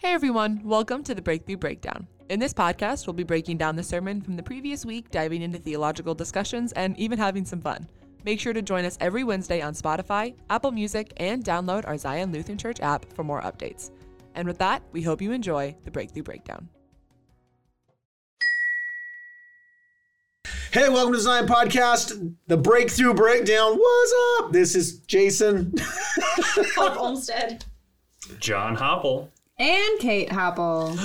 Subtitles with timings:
[0.00, 2.06] Hey everyone, welcome to the Breakthrough Breakdown.
[2.28, 5.58] In this podcast, we'll be breaking down the sermon from the previous week, diving into
[5.58, 7.88] theological discussions, and even having some fun.
[8.24, 12.30] Make sure to join us every Wednesday on Spotify, Apple Music, and download our Zion
[12.30, 13.90] Lutheran Church app for more updates.
[14.36, 16.68] And with that, we hope you enjoy the Breakthrough Breakdown.
[20.70, 23.76] Hey, welcome to Zion Podcast, the Breakthrough Breakdown.
[23.76, 24.52] What's up?
[24.52, 25.74] This is Jason.
[26.76, 27.64] Hope Olmsted.
[28.38, 29.32] John Hopple.
[29.60, 30.94] And Kate Hopple.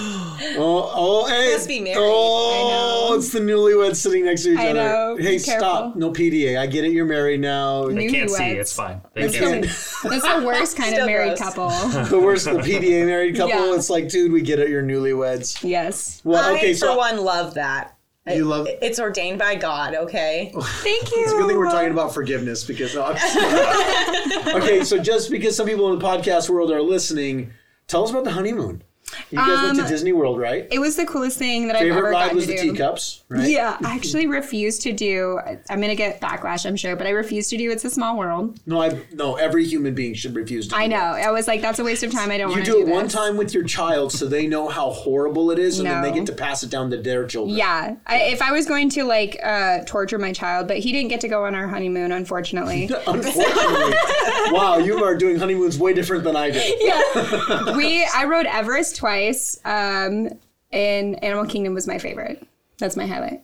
[0.56, 1.54] Oh, oh, hey.
[1.54, 1.98] Must be married.
[2.00, 3.16] Oh, know.
[3.16, 4.84] it's the newlyweds sitting next to each I other.
[4.84, 5.16] know.
[5.18, 5.84] Hey, Be stop.
[5.86, 6.00] careful.
[6.00, 6.60] No PDA.
[6.60, 6.92] I get it.
[6.92, 7.88] You're married now.
[7.88, 8.44] They can't see.
[8.44, 8.56] Newlyweds.
[8.60, 9.02] It's fine.
[9.14, 11.40] They That's can't the, that's the worst kind Still of married gross.
[11.40, 11.70] couple.
[12.10, 13.50] the worst, the PDA married couple.
[13.70, 13.76] Yeah.
[13.76, 14.70] It's like, dude, we get it.
[14.70, 15.64] You're newlyweds.
[15.68, 16.22] Yes.
[16.24, 17.96] Well, okay, I, so for one, love that.
[18.28, 18.68] you love.
[18.82, 20.52] It's ordained by God, okay?
[20.62, 21.24] Thank you.
[21.24, 22.94] It's a good thing we're talking about forgiveness because.
[22.94, 27.52] no, I'm just okay, so just because some people in the podcast world are listening,
[27.88, 28.84] tell us about the honeymoon.
[29.32, 30.68] You guys went to Um, Disney World, right?
[30.72, 32.72] It was the coolest thing that I've Favorite ever ride gotten was to the do.
[32.72, 33.50] teacups, right?
[33.50, 35.40] Yeah, I actually refuse to do.
[35.70, 37.72] I'm gonna get backlash, I'm sure, but I refuse to do.
[37.72, 38.60] It's a small world.
[38.66, 39.36] No, I no.
[39.36, 40.76] Every human being should refuse to.
[40.76, 40.98] I know.
[40.98, 41.26] that.
[41.28, 42.32] I was like, that's a waste of time.
[42.32, 43.14] I don't You want to do do it one this.
[43.14, 46.26] time with your child, so they know how horrible it is, and then they get
[46.28, 47.58] to pass it down to their children.
[47.58, 51.10] Yeah, I, if I was going to like uh, torture my child, but he didn't
[51.10, 52.90] get to go on our honeymoon, unfortunately.
[53.08, 53.94] Unfortunately,
[54.52, 56.76] wow, you are doing honeymoons way different than I did.
[56.82, 57.76] yeah.
[57.76, 59.60] We I rode Everest twice.
[59.66, 60.30] Um,
[60.72, 62.48] and Animal Kingdom was my favorite.
[62.78, 63.44] That's my highlight.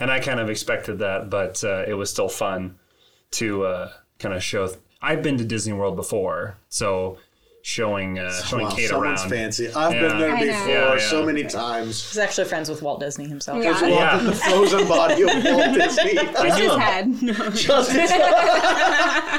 [0.00, 2.78] And I kind of expected that, but uh, it was still fun
[3.32, 4.70] to uh, kind of show.
[5.02, 7.18] I've been to Disney World before, so
[7.62, 9.30] showing uh, showing Wow, Kate someone's around.
[9.30, 9.68] fancy.
[9.72, 10.00] I've Yeah.
[10.08, 12.08] been there before Yeah, so many times.
[12.10, 13.62] He's actually friends with Walt Disney himself.
[13.62, 13.72] Yeah.
[13.72, 16.18] Just walk the frozen body of Walt Disney.
[16.18, 16.80] I knew His him.
[16.80, 17.22] head.
[17.22, 17.32] No.
[17.50, 17.92] Just-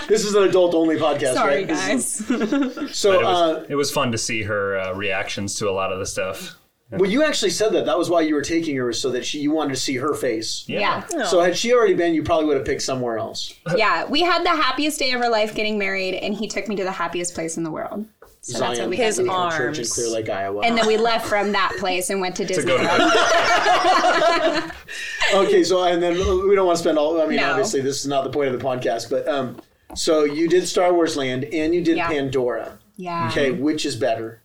[0.08, 1.68] this is an adult-only podcast, Sorry, right?
[1.68, 2.96] This is- guys.
[2.98, 5.92] So, It was, uh, it was fun to see her uh, reactions to a lot
[5.92, 6.56] of the stuff.
[6.92, 7.86] Well, you actually said that.
[7.86, 10.14] That was why you were taking her, so that she, you wanted to see her
[10.14, 10.64] face.
[10.68, 11.06] yeah.
[11.26, 13.54] So had she already been, you probably would have picked somewhere else.
[13.76, 14.06] Yeah.
[14.06, 16.84] We had the happiest day of our life getting married, and he took me to
[16.84, 18.06] the happiest place in the world.
[18.44, 19.36] So that's what we His had to do.
[19.36, 19.94] Church in Arms.
[19.94, 20.62] Clear Lake, Iowa.
[20.66, 22.78] And then we left from that place and went to To Disney to
[25.34, 25.48] World.
[25.48, 26.14] okay, so and then
[26.48, 27.22] we don't want to spend all.
[27.22, 27.52] I mean, No.
[27.52, 29.58] obviously, this is not the point of the podcast, but um,
[29.96, 32.08] so you did Star Wars Land and you did Yeah.
[32.08, 32.78] Pandora.
[32.98, 33.28] Yeah.
[33.30, 34.41] Okay, which is better?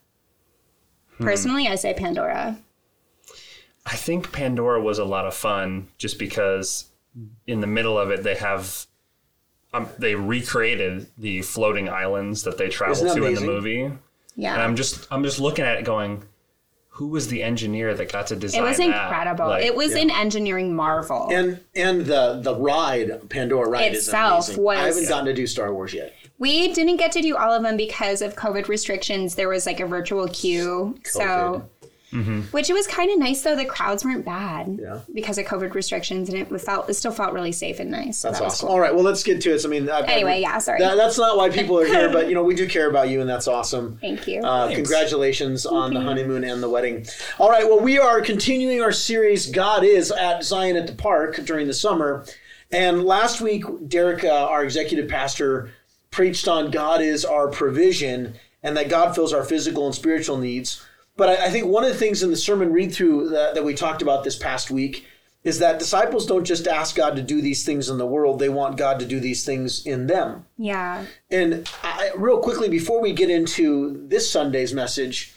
[1.20, 2.58] Personally, I say Pandora.
[3.84, 6.86] I think Pandora was a lot of fun, just because
[7.46, 8.86] in the middle of it they have.
[9.74, 13.90] Um, they recreated the floating islands that they travel Isn't that to in the movie.
[14.36, 14.54] Yeah.
[14.54, 16.22] And I'm just I'm just looking at it going,
[16.88, 18.86] who was the engineer that got to design It was that?
[18.86, 19.48] incredible.
[19.48, 21.28] Like, it was an engineering marvel.
[21.30, 24.64] And and the the ride Pandora ride Itself is amazing.
[24.64, 26.14] was- I haven't gotten to do Star Wars yet.
[26.38, 29.34] We didn't get to do all of them because of COVID restrictions.
[29.34, 30.98] There was like a virtual queue.
[31.04, 31.68] So,
[32.50, 33.56] which it was kind of nice though.
[33.56, 35.00] The crowds weren't bad Yeah.
[35.12, 38.18] because of COVID restrictions, and it felt it still felt really safe and nice.
[38.18, 38.66] So That's that awesome.
[38.68, 38.74] cool.
[38.74, 39.58] All right, well, let's get to it.
[39.60, 40.78] So, I mean, I've, Anyway, yeah, sorry.
[40.78, 43.20] That, that's not why people are here, but you know, we do care about you,
[43.20, 43.98] and that's awesome.
[44.00, 44.40] Thank you.
[44.42, 47.06] Uh, congratulations on the honeymoon and the wedding.
[47.38, 51.36] All right, well, we are continuing our series, God is at Zion at the Park
[51.44, 52.24] during the summer.
[52.72, 55.70] And last week, Derek, uh, our executive pastor,
[56.16, 60.82] preached on God is our provision and that God fills our physical and spiritual needs.
[61.14, 63.64] But I, I think one of the things in the sermon read through that, that
[63.64, 65.04] we talked about this past week
[65.44, 68.48] is that disciples don't just ask God to do these things in the world, they
[68.48, 70.46] want God to do these things in them.
[70.56, 71.04] yeah.
[71.30, 75.34] And I, real quickly, before we get into this Sunday's message,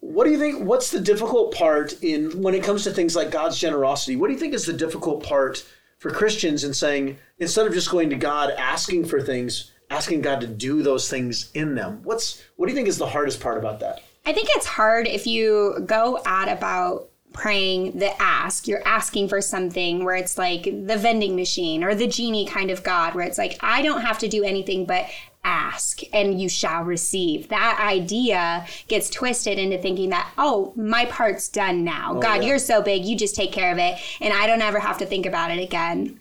[0.00, 0.64] what do you think?
[0.64, 4.16] What's the difficult part in when it comes to things like God's generosity?
[4.16, 5.64] What do you think is the difficult part
[5.98, 10.40] for Christians in saying instead of just going to God asking for things, asking God
[10.40, 12.00] to do those things in them?
[12.02, 14.02] What's what do you think is the hardest part about that?
[14.26, 18.66] I think it's hard if you go at about praying the ask.
[18.66, 22.82] You're asking for something where it's like the vending machine or the genie kind of
[22.82, 25.06] God, where it's like, I don't have to do anything but
[25.44, 27.48] ask and you shall receive.
[27.48, 32.14] That idea gets twisted into thinking that, oh, my part's done now.
[32.14, 32.48] Oh, God, yeah.
[32.48, 35.06] you're so big, you just take care of it, and I don't ever have to
[35.06, 36.20] think about it again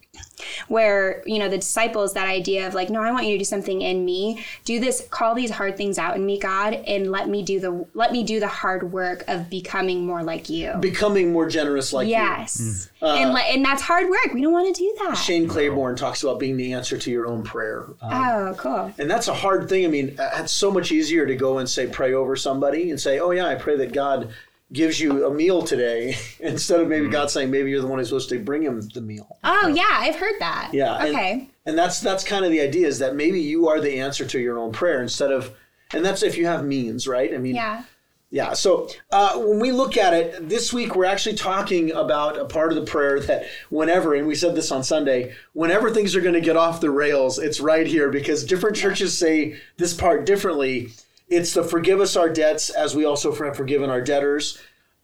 [0.67, 3.45] where you know the disciples that idea of like no i want you to do
[3.45, 4.43] something in me.
[4.65, 7.85] Do this call these hard things out in me god and let me do the
[7.93, 10.73] let me do the hard work of becoming more like you.
[10.79, 12.11] Becoming more generous like you.
[12.13, 12.61] yes.
[12.61, 12.89] Mm.
[13.01, 14.33] Uh, and le- and that's hard work.
[14.33, 15.15] We don't want to do that.
[15.15, 17.85] Shane Claiborne talks about being the answer to your own prayer.
[18.01, 18.93] Um, oh cool.
[18.97, 19.85] And that's a hard thing.
[19.85, 22.99] I mean, uh, it's so much easier to go and say, pray over somebody and
[22.99, 24.29] say, oh, yeah, I pray that God
[24.73, 28.09] gives you a meal today instead of maybe God saying, maybe you're the one who's
[28.09, 29.37] supposed to bring him the meal.
[29.43, 30.97] oh yeah i've heard that Yeah.
[30.97, 33.99] and- okay And, that's that's kind of the idea is that maybe you are the
[33.99, 35.51] answer to your own prayer instead of,
[35.93, 37.33] and that's if you have means, right?
[37.33, 37.83] I mean, yeah
[38.31, 38.53] Yeah.
[38.53, 42.71] So uh, when we look at it this week, we're actually talking about a part
[42.73, 46.33] of the prayer that whenever, and we said this on Sunday, whenever things are going
[46.33, 50.89] to get off the rails, it's right here because different churches say this part differently.
[51.29, 54.59] It's the forgive us our debts as we also have forgiven our debtors.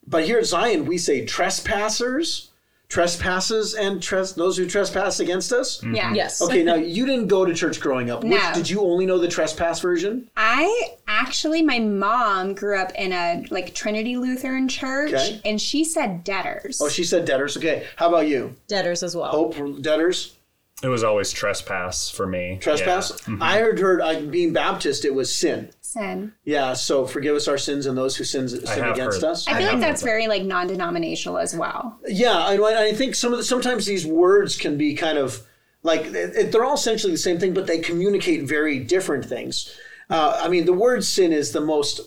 [0.05, 2.49] But here at Zion, we say trespassers,
[2.87, 5.83] trespasses, and tres- those who trespass against us.
[5.83, 6.13] Yeah.
[6.13, 6.41] Yes.
[6.49, 8.23] Okay, now you didn't go to church growing up.
[8.23, 8.51] Which, No.
[8.55, 10.29] did you only know the trespass version?
[10.35, 15.41] I actually, my mom grew up in a like Trinity Lutheran church, Okay.
[15.45, 16.81] and she said debtors.
[16.81, 17.55] Oh, she said debtors.
[17.57, 18.55] Okay, how about you?
[18.67, 19.29] Debtors as well.
[19.29, 20.35] Hope debtors.
[20.81, 22.57] It was always trespass for me.
[22.61, 23.11] Trespass.
[23.27, 23.35] Yeah.
[23.41, 25.69] I heard heard uh, being Baptist, it was sin.
[25.89, 26.33] Sin.
[26.43, 29.31] Yeah, so forgive us our sins and those who sins, sin against heard.
[29.31, 29.47] us.
[29.47, 31.99] I I feel have like that's heard very like non-denominational as well.
[32.07, 35.41] Yeah, I, I think some of the, sometimes these words can be kind of
[35.81, 39.75] like they're all essentially the same thing, but they communicate very different things.
[40.11, 42.01] Uh, I mean, the word sin is the most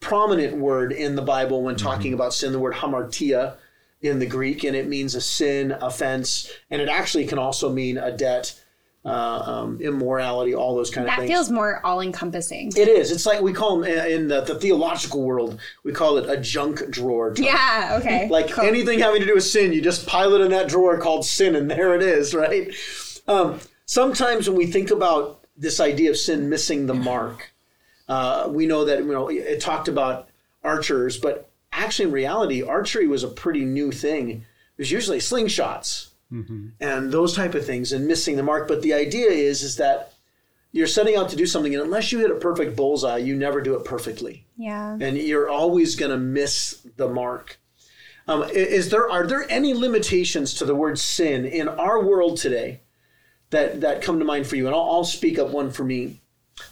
[0.00, 2.50] prominent word in the Bible when talking about sin.
[2.50, 3.58] The word hamartia
[4.00, 7.96] in the Greek, and it means a sin, offense, and it actually can also mean
[7.96, 8.60] a debt,
[9.08, 11.30] uh, um, immorality, all those kind of That things.
[11.30, 12.72] That feels more all-encompassing.
[12.76, 13.10] It is.
[13.10, 15.58] It's like we call them in the, the theological world.
[15.84, 17.34] We call it a junk drawer.
[17.34, 17.44] term.
[17.46, 17.98] Yeah.
[18.00, 18.28] Okay.
[18.38, 18.64] Like Cool.
[18.64, 21.56] anything having to do with sin, you just pile it in that drawer called sin,
[21.56, 22.72] and there it is, right?
[23.26, 27.50] Um, sometimes when we think about this idea of sin missing the mark,
[28.08, 30.28] uh, we know that you know it talked about
[30.62, 34.30] archers, but actually in reality, archery was a pretty new thing.
[34.30, 38.68] It was usually slingshots and those type of things, and missing the mark.
[38.68, 40.12] But the idea is is that
[40.72, 43.62] you're setting out to do something, and unless you hit a perfect bullseye, you never
[43.62, 44.98] do it perfectly Yeah.
[45.00, 47.58] and you're always going to miss the mark.
[48.26, 52.82] Um, is there are there any limitations to the word sin in our world today
[53.48, 54.66] that that come to mind for you?
[54.66, 56.20] And I'll, I'll speak up one for me.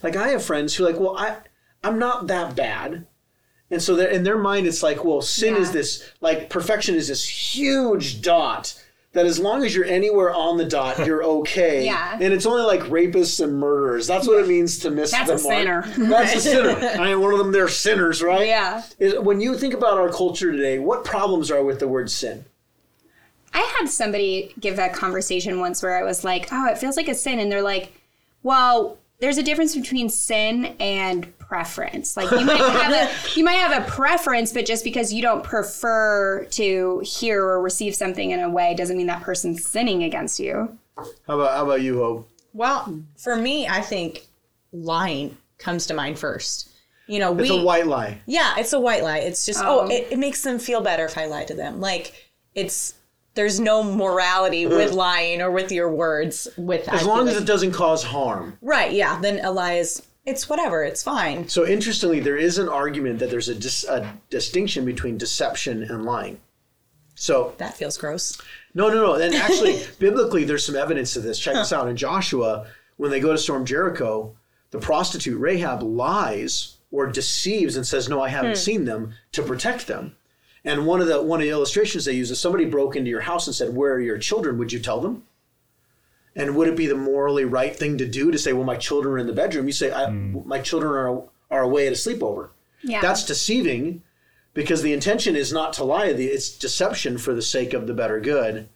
[0.03, 1.37] Like I have friends who are like, well, I
[1.83, 3.07] I'm not that bad,
[3.71, 7.27] and so in their mind it's like, well, sin is this like perfection is this
[7.27, 8.79] huge dot.
[9.17, 11.83] That as long as you're anywhere on the dot, you're okay.
[11.85, 12.19] Yeah.
[12.21, 14.05] And it's only like rapists and murderers.
[14.05, 15.85] That's what it means to miss That's the a mark.
[15.85, 16.07] sinner.
[16.07, 16.69] That's a sinner.
[17.01, 17.51] I ain't one of them.
[17.51, 18.45] They're sinners, right?
[18.45, 18.83] Yeah.
[18.99, 22.45] Is, when you think about our culture today, what problems are with the word sin?
[23.55, 27.07] I had somebody give a conversation once where I was like, "Oh, it feels like
[27.07, 27.93] a sin," and they're like,
[28.43, 32.17] "Well, there's a difference between sin and preference.
[32.17, 35.43] Like you might have a you might have a preference, but just because you don't
[35.43, 40.39] prefer to hear or receive something in a way doesn't mean that person's sinning against
[40.39, 42.29] you." How about how about you, Hope?
[42.53, 44.25] Well, for me, I think
[44.71, 46.69] lying comes to mind first.
[47.07, 48.19] You know, It's we a white lie.
[48.25, 49.19] Yeah, it's a white lie.
[49.19, 49.89] It's just oh, oh.
[49.89, 51.79] it, it makes them feel better if I lie to them.
[51.79, 52.13] Like
[52.53, 52.95] it's
[53.35, 56.47] there's no morality with lying or with your words.
[56.57, 58.57] With As long as it doesn't cause harm.
[58.61, 60.83] right, yeah, then a lie is it's whatever.
[60.83, 61.47] It's fine.
[61.47, 66.03] So interestingly, there is an argument that there's a, dis, a distinction between deception and
[66.03, 66.41] lying.
[67.15, 68.39] So That feels gross.
[68.75, 69.13] no, no, no.
[69.15, 71.39] And actually, biblically, there's some evidence of this.
[71.39, 71.87] Check this out.
[71.87, 74.35] In Joshua, when they go to storm Jericho,
[74.71, 78.55] the prostitute Rahab lies or deceives and says, "No, I haven't hmm.
[78.57, 80.15] seen them," to protect them.
[80.63, 83.21] And one of the one of the illustrations they use is somebody broke into your
[83.21, 84.57] house and said, "Where are your children?
[84.57, 85.23] Would you tell them?"
[86.37, 89.15] And would it be the morally right thing to do to say, "Well, my children
[89.15, 89.65] are in the bedroom"?
[89.65, 90.47] You say, I, hmm.
[90.47, 92.49] "My children are are away at a sleepover."
[92.83, 93.01] Yeah.
[93.01, 94.03] That's deceiving
[94.53, 96.05] because the intention is not to lie.
[96.05, 98.69] It's deception for the sake of the better good.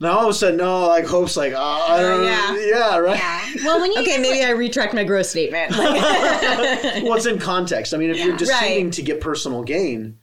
[0.00, 2.48] Now all of a sudden, no, like Hope's like, oh, I don't yeah.
[2.48, 2.58] know.
[2.58, 3.18] Yeah, right.
[3.18, 3.64] yeah.
[3.64, 5.72] Well, when you Okay, maybe I retract my gross statement.
[7.04, 7.94] Well, it's in context.
[7.94, 8.92] I mean, if you're deceiving Right.
[8.94, 10.18] to get personal gain,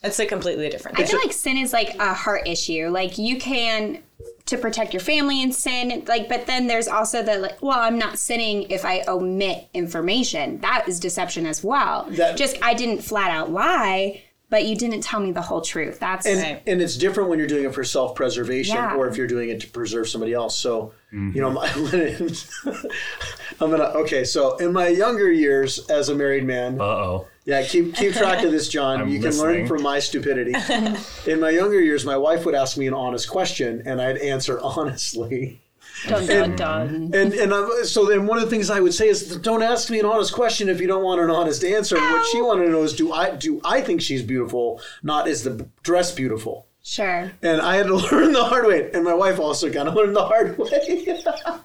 [0.00, 2.88] that's a completely different I feel like sin is like a heart issue.
[2.88, 4.02] Like you can
[4.46, 7.98] to protect your family and sin like but then there's also the like well I'm
[7.98, 10.58] not sinning if I omit information.
[10.60, 12.06] That is deception as well.
[12.10, 14.22] That- Just I didn't flat out lie,
[14.52, 15.98] but you didn't tell me the whole truth.
[15.98, 16.62] That's and Right.
[16.66, 18.96] and it's different when you're doing it for self preservation Yeah.
[18.96, 20.56] or if you're doing it to preserve somebody else.
[20.56, 21.66] So you know, my,
[23.60, 24.24] I'm gonna okay.
[24.24, 27.26] So in my younger years as a married man, Uh oh.
[27.44, 29.00] Yeah, keep keep track of this, John.
[29.00, 30.54] I'm you can learn from my stupidity.
[31.26, 34.60] In my younger years, my wife would ask me an honest question, and I'd answer
[34.60, 35.60] honestly.
[36.06, 37.10] Dun dun dun.
[37.14, 39.90] And and I, so then one of the things I would say is, don't ask
[39.90, 41.96] me an honest question if you don't want an honest answer.
[41.96, 44.80] And what she wanted to know is, do I do I think she's beautiful?
[45.02, 46.66] Not is the dress beautiful?
[46.84, 47.30] Sure.
[47.42, 48.90] And I had to learn the hard way.
[48.92, 51.22] And my wife also kind of learned the hard way.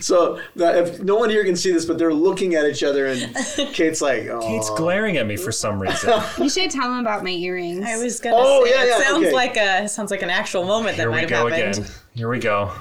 [0.00, 3.06] so that if no one here can see this, but they're looking at each other,
[3.06, 3.34] and
[3.72, 4.40] Kate's like, oh.
[4.42, 6.12] Kate's glaring at me for some reason.
[6.38, 7.84] You should tell him about my earrings.
[7.84, 9.32] I was gonna Oh, say yeah, yeah, it sounds okay.
[9.34, 11.78] like a sounds like an actual moment that Here we might go have happened.
[11.86, 11.96] again.
[12.14, 12.72] Here we go.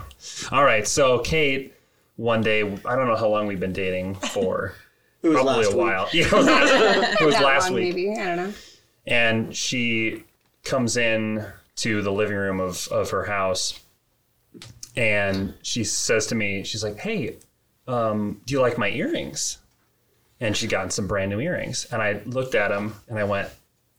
[0.51, 0.87] All right.
[0.87, 1.73] So Kate,
[2.15, 4.73] one day, I don't know how long we've been dating for.
[5.23, 6.09] It was probably last a while.
[6.13, 7.95] Yeah, it was last, it was last long, week.
[7.95, 8.11] maybe.
[8.19, 8.53] I don't know.
[9.07, 10.23] and she
[10.65, 11.45] comes in
[11.77, 13.79] to the living room of, of her house
[14.95, 17.37] and she says to me she's like hey
[17.87, 19.57] um, do you like my earrings
[20.39, 23.49] and she gotten some brand new earrings and i looked at them and i went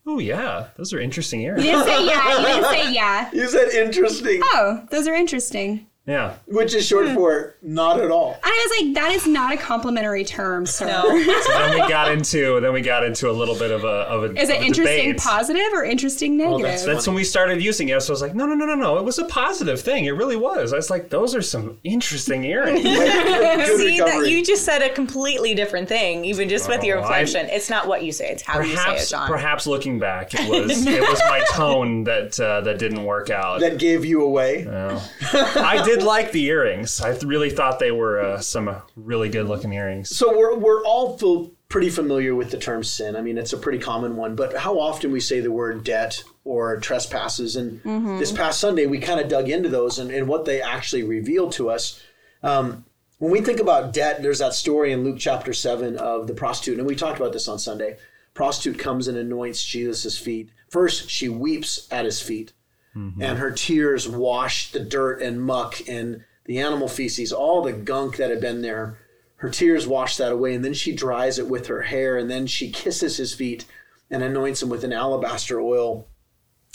[0.07, 2.39] oh yeah those are interesting earrings You didn't say yeah.
[2.39, 3.31] You didn't say yeah.
[3.33, 5.87] You said interesting, Oh, those are interesting.
[6.07, 8.39] Yeah which is short for not at all.
[8.43, 10.87] I was like, that is not a complimentary term, sir.
[10.87, 11.03] No.
[11.43, 14.25] so then we got into then we got into a little bit of a of
[14.25, 15.21] a Is of it a interesting debate.
[15.23, 16.61] positive or interesting negative?
[16.63, 18.03] that's- that's when we started using it.
[18.03, 18.99] So I was like, no, no, no, no, no.
[18.99, 20.05] It was a positive thing.
[20.05, 20.75] It really was.
[20.75, 22.83] I was like, those are some interesting earrings.
[22.83, 27.03] Good See that you just said a completely different thing, even just with your Oh,
[27.03, 27.49] I- inflection.
[27.49, 29.27] It's not what you say; it's how you say it, John.
[29.27, 33.61] perhaps looking back, it was it was my tone that uh, that didn't work out.
[33.61, 34.67] that gave you away.
[34.69, 37.01] I did like the earrings.
[37.01, 40.15] I really thought they were uh, some uh, really good looking earrings.
[40.15, 43.17] So we're we're all feel pretty familiar with the term sin.
[43.17, 44.37] I mean, it's a pretty common one.
[44.37, 47.57] But how often we say the word debt or trespasses?
[47.57, 47.83] And
[48.19, 51.51] this past Sunday, we kind of dug into those and, and what they actually reveal
[51.51, 52.01] to us.
[52.43, 52.85] Um,
[53.19, 56.79] when we think about debt, there's that story in Luke chapter seven of the prostitute,
[56.79, 57.97] and we talked about this on Sunday.
[58.35, 60.51] Prostitute comes and anoints Jesus' feet.
[60.69, 62.53] First, she weeps at his feet,
[62.97, 63.23] Mm-hmm.
[63.23, 68.19] and her tears wash the dirt and muck and the animal feces, all the gunk
[68.19, 68.99] that had been there.
[69.37, 72.47] Her tears wash that away, and then she dries it with her hair, and then
[72.47, 73.65] she kisses his feet
[74.11, 76.07] and anoints him with an alabaster oil.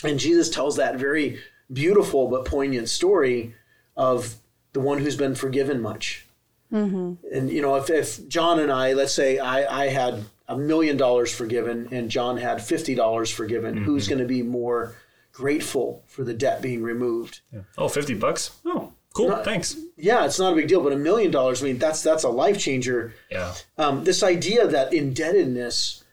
[0.04, 1.40] And Jesus tells that very
[1.72, 3.54] beautiful but poignant story
[3.96, 4.34] of
[4.72, 6.26] the one who's been forgiven much.
[6.72, 7.26] Mm-hmm.
[7.34, 10.96] And you know, if, if John and I, let's say I, I had a million
[10.96, 13.84] dollars forgiven and John had fifty dollars forgiven, mm-hmm.
[13.84, 14.94] who's going to be more
[15.40, 17.40] grateful for the debt being removed?
[17.78, 18.50] Oh, 50 bucks?
[18.66, 19.34] Oh, cool.
[19.42, 19.76] Thanks.
[19.96, 22.28] Yeah, it's not a big deal, but a million dollars, I mean, that's that's a
[22.28, 23.14] life changer.
[23.30, 23.54] Yeah.
[23.78, 26.04] Um, this idea that indebtedness,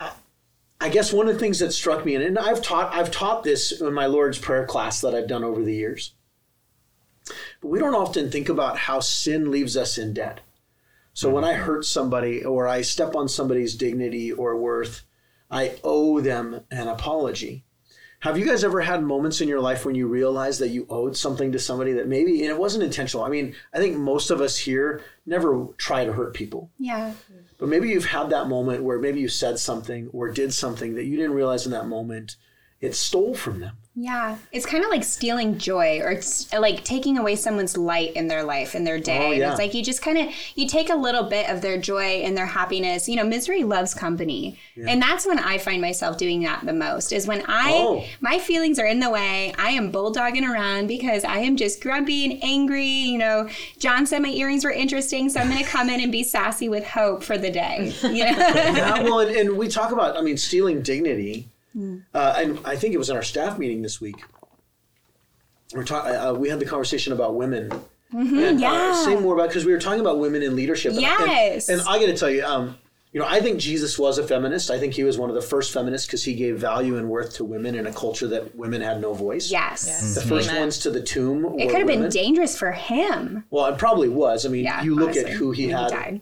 [0.00, 0.12] I,
[0.80, 3.44] I guess one of the things that struck me, and, and I've taught I've taught
[3.44, 6.14] this in my Lord's Prayer class that I've done over the years.
[7.60, 10.40] But we don't often think about how sin leaves us in debt.
[11.14, 15.04] So when I hurt somebody or I step on somebody's dignity or worth,
[15.48, 17.64] I owe them an apology.
[18.24, 21.14] Have you guys ever had moments in your life when you realized that you owed
[21.14, 23.22] something to somebody that maybe, and it wasn't intentional?
[23.22, 26.70] I mean, I think most of us here never try to hurt people.
[26.78, 27.12] yeah.
[27.58, 31.04] But maybe you've had that moment where maybe you said something or did something that
[31.04, 32.36] you didn't realize in that moment
[32.84, 33.76] it stole from them.
[33.96, 38.26] Yeah, it's kind of like stealing joy or it's like taking away someone's light in
[38.26, 39.28] their life in their day.
[39.28, 39.50] Oh, yeah.
[39.50, 42.36] It's like you just kind of you take a little bit of their joy and
[42.36, 43.08] their happiness.
[43.08, 47.12] You know, misery loves company, and that's when I find myself doing that the most.
[47.12, 48.04] Is when I Oh.
[48.20, 49.54] my feelings are in the way.
[49.58, 52.84] I am bulldogging around because I am just grumpy and angry.
[52.84, 53.48] You know,
[53.78, 56.68] John said my earrings were interesting, so I'm going to come in and be sassy
[56.68, 57.94] with hope for the day.
[58.02, 58.30] You know?
[58.30, 61.48] yeah, well, and, and we talk about, I mean, stealing dignity.
[61.76, 64.22] Uh, and I think it was in our staff meeting this week.
[65.74, 67.72] We're talk- uh, we had the conversation about women.
[68.12, 68.72] and, yeah.
[68.92, 70.90] Uh, say more about because we were talking about women in leadership.
[70.92, 71.68] And- and- Yes.
[71.68, 72.76] And, I got to tell you, um,
[73.12, 74.70] you know, I think Jesus was a feminist.
[74.70, 77.34] I think he was one of the first feminists because he gave value and worth
[77.34, 79.50] to women in a culture that women had no voice.
[79.50, 80.14] yes.
[80.14, 80.62] The first Amen.
[80.62, 81.58] ones to the tomb.
[81.58, 83.44] It could have been dangerous for him.
[83.50, 84.46] Well, it probably was.
[84.46, 85.24] I mean, Yeah, you look honestly.
[85.24, 85.88] at who he He had.
[85.90, 86.20] died.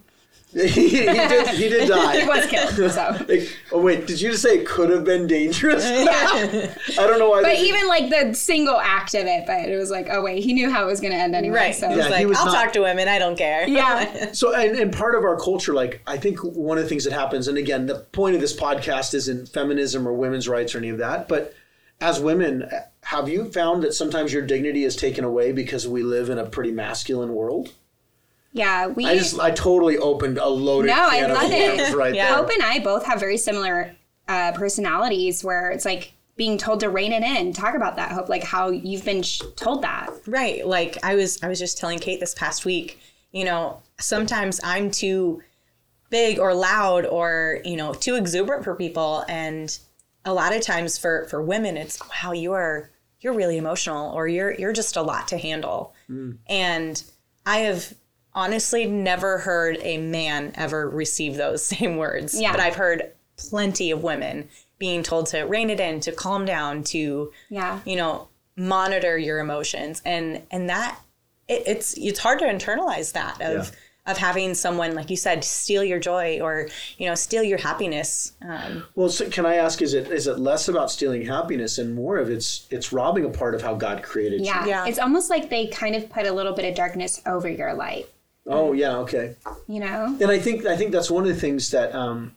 [0.53, 1.47] He, he did.
[1.49, 2.21] He did die.
[2.21, 2.91] He was killed.
[2.91, 3.25] So.
[3.27, 5.83] Like, oh wait, did you just say it could have been dangerous?
[5.85, 7.41] I don't know why.
[7.41, 10.43] But they- even like the single act of it, but it was like, oh wait,
[10.43, 11.55] he knew how it was going to end anyway.
[11.57, 11.75] right?
[11.75, 13.07] So He's Yeah, he like, was I'll not- talk to women.
[13.07, 13.67] I don't care.
[13.67, 17.03] yeah, so, and, and part of our culture, like I think one of the things
[17.05, 20.79] that happens, and again, the point of this podcast isn't feminism or women's rights or
[20.79, 21.53] any of that, but
[22.01, 22.69] as women,
[23.03, 26.45] have you found that sometimes your dignity is taken away because we live in a
[26.45, 27.71] pretty masculine world?
[28.53, 28.87] Yeah.
[28.87, 31.77] We I just, I totally opened a loaded No, I can of love it.
[31.79, 32.27] worms right Yeah.
[32.27, 32.35] there.
[32.37, 33.95] Hope and I both have very similar
[34.27, 37.51] uh, personalities, where it's like being told to rein it in.
[37.53, 40.09] Talk about that, Hope, like how you've been sh- told that.
[40.27, 40.65] Right.
[40.65, 42.99] Like I was I was just telling Kate this past week,
[43.31, 45.41] you know, sometimes I'm too
[46.09, 49.77] big or loud or, you know, too exuberant for people and
[50.25, 54.27] a lot of times for for women it's wow, you are you're really emotional or
[54.27, 55.93] you're you're just a lot to handle.
[56.47, 57.03] And
[57.45, 57.93] I have
[58.35, 62.39] honestly never heard a man ever receive those same words.
[62.39, 62.51] Yeah.
[62.51, 64.49] But I've heard plenty of women
[64.79, 67.79] being told to rein it in, to calm down, to Yeah.
[67.85, 70.99] you know monitor your emotions and and that
[71.47, 73.71] it, it's it's hard to internalize that of
[74.05, 76.67] of having someone like you said steal your joy or
[76.99, 79.81] you know steal your happiness um, Well, so can I ask?
[79.81, 83.29] Is it is it less about stealing happiness and more of it's it's robbing a
[83.29, 84.45] part of how God created you?
[84.47, 84.65] Yeah.
[84.67, 84.85] Yeah.
[84.85, 88.07] It's almost like they kind of put a little bit of darkness over your light.
[88.47, 89.35] Oh yeah, okay.
[89.67, 90.17] You know?
[90.19, 92.35] And I think I think that's one of the things that um,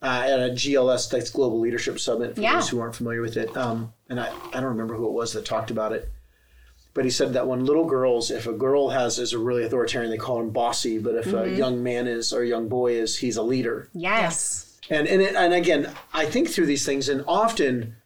[0.00, 2.36] uh, at a GLS, that's Global Leadership Summit.
[2.36, 2.54] For Yeah.
[2.54, 5.32] those who aren't familiar with it, um, and I, I don't remember who it was
[5.32, 6.08] that talked about it,
[6.94, 10.10] but he said that when little girls, if a girl has is a really authoritarian,
[10.12, 10.98] they call him bossy.
[10.98, 13.88] But if a young man is or a young boy is, he's a leader.
[13.92, 14.78] Yes.
[14.90, 17.96] And and it, and again, I think through these things, and often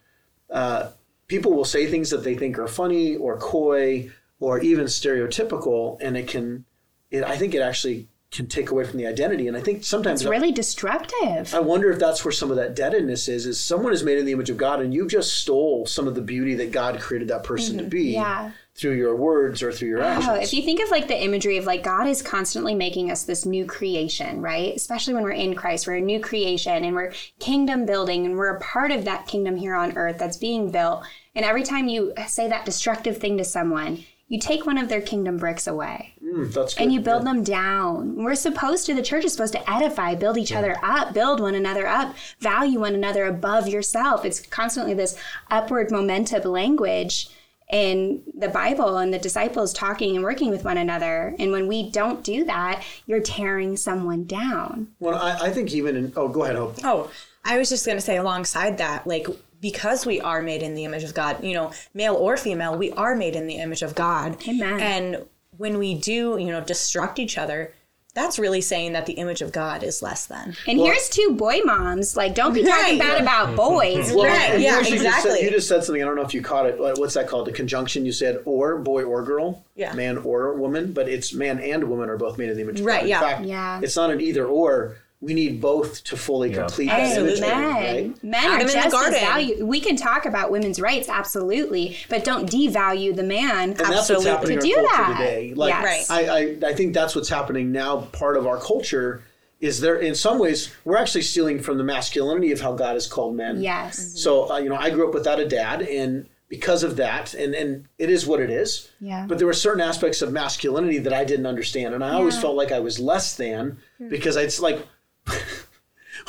[0.48, 0.90] uh,
[1.28, 6.16] people will say things that they think are funny or coy or even stereotypical, and
[6.16, 6.64] it can,
[7.12, 9.46] it, I think it actually can take away from the identity.
[9.46, 11.54] And I think sometimes It's really destructive.
[11.54, 13.44] I wonder if that's where some of that deadness is.
[13.46, 16.14] Is someone is made in the image of God, and you just stole some of
[16.14, 18.22] the beauty that God created that person to be Mm-hmm.
[18.22, 18.50] Yeah.
[18.74, 20.28] through your words or through your actions.
[20.30, 23.24] Oh, if you think of like the imagery of like God is constantly making us
[23.24, 24.74] this new creation, right?
[24.74, 28.56] Especially when we're in Christ, we're a new creation and we're kingdom building and we're
[28.56, 31.04] a part of that kingdom here on earth that's being built.
[31.34, 35.02] And every time you say that destructive thing to someone, you take one of their
[35.02, 36.82] kingdom bricks away Mm, that's good.
[36.82, 38.16] and you build them down.
[38.16, 41.54] We're supposed to, the church is supposed to edify, build each other up, build one
[41.54, 44.24] another up, value one another above yourself.
[44.24, 45.18] It's constantly this
[45.50, 47.28] upward momentum language
[47.70, 51.34] in the Bible and the disciples talking and working with one another.
[51.38, 54.88] And when we don't do that, you're tearing someone down.
[55.00, 56.76] Well, I, I think even in oh, go ahead, Hope.
[56.84, 57.10] Oh,
[57.44, 59.26] I was just going to say alongside that, like,
[59.60, 62.90] because we are made in the image of God, you know, male or female, we
[62.92, 64.36] are made in the image of God.
[64.48, 64.80] Amen.
[64.80, 65.24] And
[65.62, 67.72] when we do, you know, destruct each other,
[68.14, 70.56] that's really saying that the image of God is less than.
[70.66, 72.16] And here's two boy moms.
[72.16, 72.98] Like, don't be talking Right.
[72.98, 74.12] bad about boys.
[74.12, 75.42] Well, Right, and you yeah, just said- exactly.
[75.44, 76.02] you just said something.
[76.02, 76.78] I don't know if you caught it.
[76.98, 77.46] What's that called?
[77.46, 78.04] The conjunction.
[78.04, 79.64] You said or boy or girl.
[79.76, 79.92] Yeah.
[79.94, 82.86] Man or woman, but it's man and woman are both made in the image of
[82.86, 83.08] Right, God.
[83.08, 83.20] yeah.
[83.20, 83.80] Fact, Yeah.
[83.84, 84.96] it's not an either or.
[85.22, 87.40] We need both to fully complete that image.
[87.40, 87.48] Absolutely.
[87.48, 88.22] right?
[88.24, 89.20] Men, men Adam are in the just as garden.
[89.20, 89.62] valued.
[89.62, 93.70] We can talk about women's rights, absolutely, but don't devalue the man.
[93.70, 94.30] And that's what's Absolutely.
[94.30, 95.18] happening To in our do culture that.
[95.18, 95.54] today.
[95.54, 96.10] Like Yes.
[96.10, 98.00] I, I, I think that's what's happening now.
[98.12, 99.22] Part of our culture
[99.60, 99.94] is there.
[99.96, 103.62] In some ways, we're actually stealing from the masculinity of how God has called men.
[103.62, 104.20] Yes.
[104.20, 107.54] So uh, you know, I grew up without a dad, and because of that, and
[107.54, 108.90] and it is what it is.
[109.00, 109.24] Yeah.
[109.28, 112.56] But there were certain aspects of masculinity that I didn't understand, and I always felt
[112.56, 113.78] like I was less than
[114.10, 114.84] because it's like.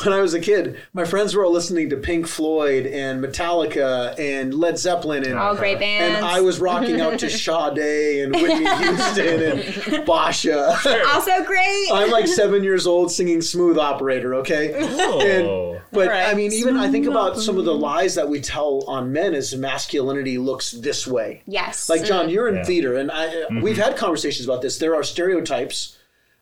[0.03, 4.17] When I was a kid, my friends were all listening to Pink Floyd and Metallica
[4.19, 6.17] and Led Zeppelin and All great bands.
[6.17, 10.75] and I was rocking out to Sade and Whitney Houston and Basia.
[11.13, 11.89] also great.
[11.93, 14.73] I'm like seven years old singing Smooth Operator, okay?
[14.75, 15.79] Oh.
[15.91, 16.25] But Right.
[16.27, 19.35] I mean, even I think about some of the lies that we tell on men
[19.35, 21.43] is masculinity looks this way.
[21.45, 21.87] yes.
[21.87, 22.29] Like John, mm-hmm.
[22.33, 22.63] you're in Yeah.
[22.63, 23.83] theater, and I uh, we've mm-hmm.
[23.83, 24.79] had conversations about this.
[24.79, 25.97] There are stereotypes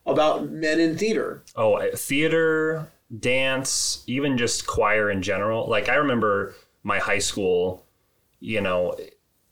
[0.06, 1.44] about men in theater.
[1.56, 2.88] Oh, uh, theater,
[3.20, 5.68] dance, even just choir in general.
[5.68, 7.86] Like I remember my high school,
[8.40, 8.96] you know,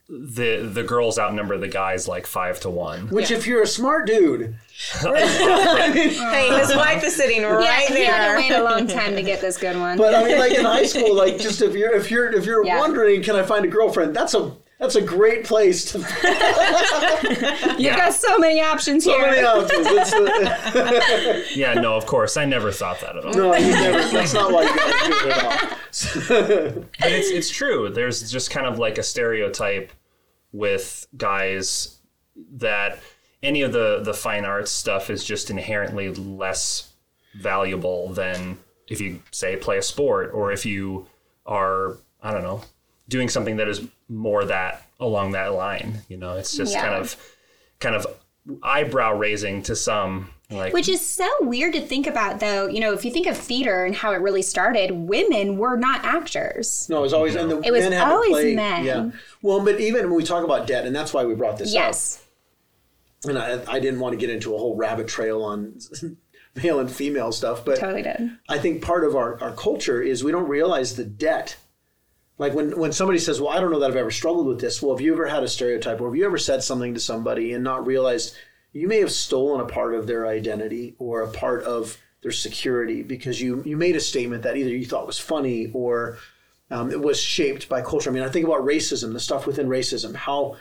[0.08, 3.06] the the girls outnumber the guys like five to one.
[3.10, 4.56] Which, if you're a smart dude,
[5.04, 8.36] Hey, his wife is sitting yeah, right he had to there.
[8.36, 9.96] wait a long time to get this good one.
[9.96, 12.64] but I mean, like in high school, like just if you're if you're if you're
[12.66, 12.78] Yeah.
[12.78, 14.14] wondering, can I find a girlfriend?
[14.16, 15.98] That's a that's a great place to
[17.78, 19.30] You've got so many options so here.
[19.30, 19.86] many options.
[19.88, 23.32] It's, uh, Yeah, no, of course, I never thought that at all.
[23.34, 26.82] no, you never, that's not why you guys do it at all.
[27.00, 27.90] But it's it's true.
[27.90, 29.92] There's just kind of like a stereotype
[30.52, 31.98] with guys
[32.52, 32.98] that
[33.42, 36.92] any of the the fine arts stuff is just inherently less
[37.38, 41.06] valuable than if you say play a sport or if you
[41.46, 42.62] are I don't know
[43.10, 45.98] doing something that is more that along that line.
[46.08, 46.82] You know, it's just Yeah.
[46.82, 47.16] kind of
[47.80, 48.06] kind of
[48.62, 50.30] eyebrow raising to some.
[50.52, 52.66] Like Which is so weird to think about, though.
[52.66, 56.04] You know, if you think of theater and how it really started, women were not
[56.04, 56.88] actors.
[56.90, 58.84] No, it was always and the It was men had to always play, men.
[58.84, 59.10] Yeah.
[59.42, 62.24] Well, but even when we talk about debt, and that's why we brought this Yes.
[63.24, 63.30] up.
[63.30, 65.78] And I, I didn't want to get into a whole rabbit trail on
[66.62, 68.32] male and female stuff, but Totally did.
[68.48, 71.56] I think part of our, our culture is we don't realize the debt.
[72.40, 74.80] Like when, when somebody says, Well, I don't know that I've ever struggled with this.
[74.80, 77.52] Well, have you ever had a stereotype or have you ever said something to somebody
[77.52, 78.34] and not realized
[78.72, 83.02] you may have stolen a part of their identity or a part of their security
[83.02, 86.16] because you, you made a statement that either you thought was funny or
[86.70, 88.08] um, it was shaped by culture.
[88.08, 90.56] I mean, I think about racism, the stuff within racism, how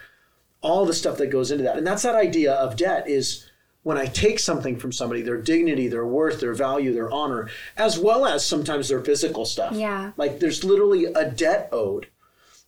[0.59, 1.77] all the stuff that goes into that.
[1.77, 3.48] And that's that idea of debt is
[3.83, 7.97] when I take something from somebody, their dignity, their worth, their value, their honor, as
[7.97, 9.73] well as sometimes their physical stuff.
[9.73, 10.11] Yeah.
[10.17, 12.07] Like there's literally a debt owed.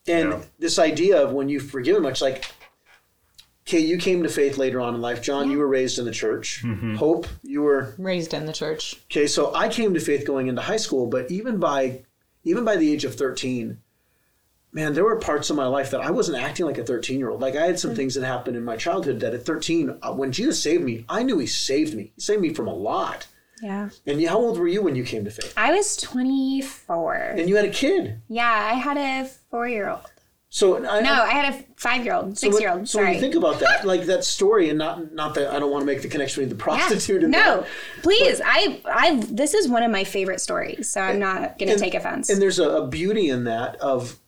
[0.08, 0.42] And Yeah.
[0.58, 2.46] this idea of when you forgive much, like,
[3.68, 5.22] okay, you came to faith later on in life.
[5.22, 6.64] John, you were raised in the church.
[6.64, 6.96] Mm-hmm.
[6.96, 8.96] Hope, you were Raised in the church.
[9.12, 12.04] Okay, so I came to faith going into high school, but even by
[12.44, 13.78] even by the age of 13,
[14.74, 17.30] man, there were parts of my life that I wasn't acting like a 13 year
[17.30, 17.42] old.
[17.42, 20.32] Like I had some things that happened in my childhood that at 13, uh, when
[20.32, 22.12] Jesus saved me, I knew He saved me.
[22.16, 23.28] He saved me from a lot.
[23.62, 23.90] Yeah.
[24.08, 25.54] And how old were you when you came to faith?
[25.56, 27.36] I was 24.
[27.38, 28.20] And you had a kid.
[28.28, 30.02] Yeah, I had a four year old.
[30.54, 32.90] So I, No, I had a five year old, six-year-old.
[32.90, 33.16] So when Sorry.
[33.16, 35.86] you think about that, like that story, and not not that I don't want to
[35.86, 36.78] make the connection between the Yeah.
[36.88, 37.68] prostitute and no, that,
[38.04, 38.42] please.
[38.44, 41.94] I, I, this is one of my favorite stories, so I'm not going to take
[41.94, 42.30] offense.
[42.30, 44.20] And there's a, a beauty in that of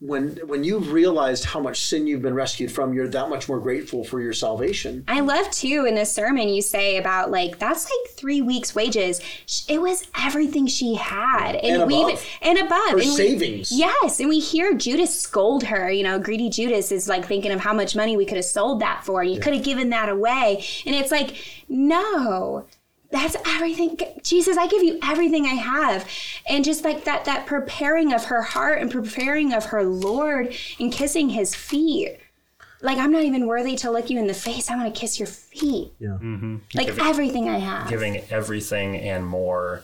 [0.00, 3.58] when when you've realized how much sin you've been rescued from, you're that much more
[3.58, 5.02] grateful for your salvation.
[5.08, 9.20] I love too in a sermon you say about like that's like three weeks' wages.
[9.68, 12.24] It was everything she had, and, And we above.
[12.42, 13.72] and above Her and we- savings.
[13.72, 15.90] yes, and we hear Judas scold her.
[15.90, 18.80] You know, greedy Judas is like thinking of how much money we could have sold
[18.80, 19.24] that for.
[19.24, 21.34] You could have given that away, and it's like
[21.68, 22.66] no.
[23.10, 23.98] That's everything.
[24.22, 26.08] Jesus, I give you everything I have.
[26.48, 30.92] And just like that that preparing of her heart and preparing of her Lord and
[30.92, 32.18] kissing his feet.
[32.80, 34.70] Like I'm not even worthy to look you in the face.
[34.70, 35.92] I want to kiss your feet.
[35.98, 36.18] Yeah.
[36.20, 36.56] Mm-hmm.
[36.74, 37.88] Like everything I have.
[37.88, 39.82] giving everything and more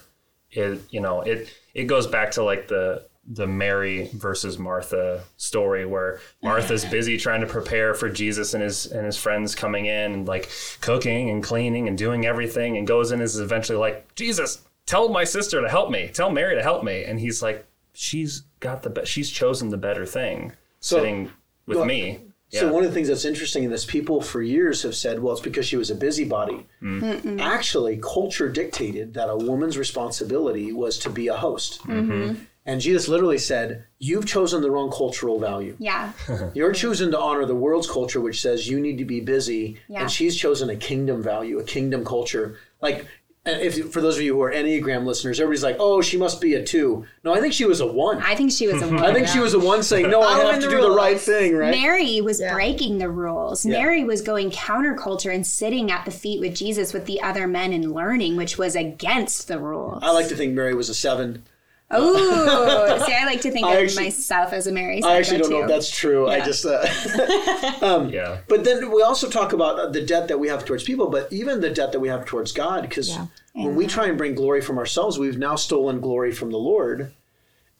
[0.50, 5.86] it you know it it goes back to like the the Mary versus Martha story
[5.86, 10.12] where Martha's busy trying to prepare for Jesus and his and his friends coming in
[10.12, 14.14] and like cooking and cleaning and doing everything and goes in and is eventually like
[14.14, 16.10] Jesus tell my sister to help me.
[16.12, 17.04] Tell Mary to help me.
[17.04, 21.30] And he's like she's got the be- she's chosen the better thing sitting
[21.66, 22.20] with well, me.
[22.50, 22.72] So Yeah.
[22.72, 25.40] one of the things that's interesting in this, people for years have said, well, it's
[25.42, 26.66] because she was a busybody.
[26.82, 27.40] Mm-hmm.
[27.40, 31.80] Actually, culture dictated that a woman's responsibility was to be a host.
[31.82, 32.12] Mm-hmm.
[32.12, 32.34] Mm-hmm.
[32.66, 35.76] And Jesus literally said, you've chosen the wrong cultural value.
[35.78, 36.12] yeah.
[36.54, 40.00] You're choosing to honor the world's culture, which says you need to be busy, Yeah.
[40.02, 42.56] and she's chosen a kingdom value, a kingdom culture.
[42.80, 43.06] Like,
[43.46, 46.54] if for those of you who are Enneagram listeners, everybody's like, "Oh, she must be
[46.54, 47.04] a two.
[47.24, 48.22] No, I think she was a one.
[48.22, 49.12] I I think she was a woman.
[49.12, 51.54] think she was a one saying, "No, I have to the do the right thing."
[51.54, 51.70] Right?
[51.70, 53.66] Mary was breaking the rules.
[53.66, 57.74] Mary was going counterculture and sitting at the feet with Jesus with the other men
[57.74, 59.98] and learning, which was against the rules.
[60.02, 61.42] I like to think Mary was a seven.
[61.92, 65.02] Ooh, see, I like to think I of actually- myself as a Mary.
[65.02, 66.28] I actually don't know if that's true.
[66.28, 66.64] I just.
[66.64, 66.82] Uh,
[68.10, 71.08] yeah But then we also talk about uh, the debt that we have towards people,
[71.10, 73.26] but even the debt that we have towards God, because Yeah.
[73.52, 77.12] when we try and bring glory from ourselves, we've now stolen glory from the Lord,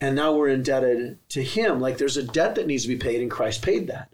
[0.01, 1.81] and now we're indebted to Him.
[1.81, 4.11] Like there's a debt that needs to be paid, and Christ paid that.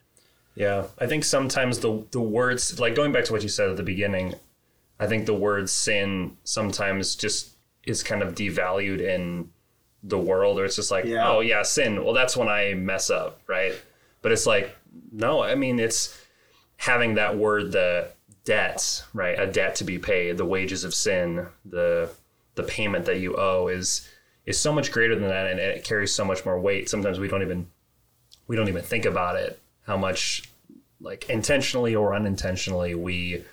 [0.54, 3.76] Yeah, I think sometimes the the words like going back to what you said at
[3.76, 4.34] the beginning,
[4.98, 7.50] I think the word sin sometimes just
[7.84, 9.50] is kind of devalued in
[10.02, 11.28] the world or it's just like, Yeah.
[11.28, 12.02] oh yeah, sin.
[12.04, 13.74] Well, that's when I mess up, right?
[14.22, 14.76] But it's like
[15.12, 16.20] no, I mean it's
[16.76, 18.08] having that word the
[18.44, 19.38] debt, right?
[19.38, 22.10] A debt to be paid, the wages of sin, the
[22.54, 24.08] the payment that you owe is
[24.46, 26.88] is so much greater than that and it carries so much more weight.
[26.88, 27.66] Sometimes we don't even
[28.46, 30.44] we don't even think about it how much
[31.00, 33.44] like intentionally or unintentionally we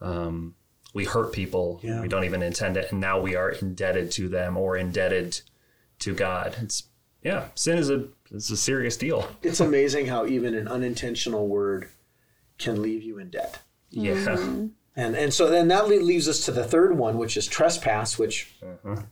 [0.00, 0.54] um,
[0.92, 2.00] we hurt people Yeah.
[2.00, 5.40] we don't even intend it and now we are indebted to them or indebted
[5.98, 6.84] to god it's
[7.22, 11.88] yeah sin is a it's a serious deal It's amazing how even an unintentional word
[12.58, 13.60] can leave you in debt.
[13.90, 14.66] yeah mm-hmm.
[14.96, 18.18] And and so then that le- leaves us to the third one, which is trespass,
[18.18, 19.02] which uh-huh.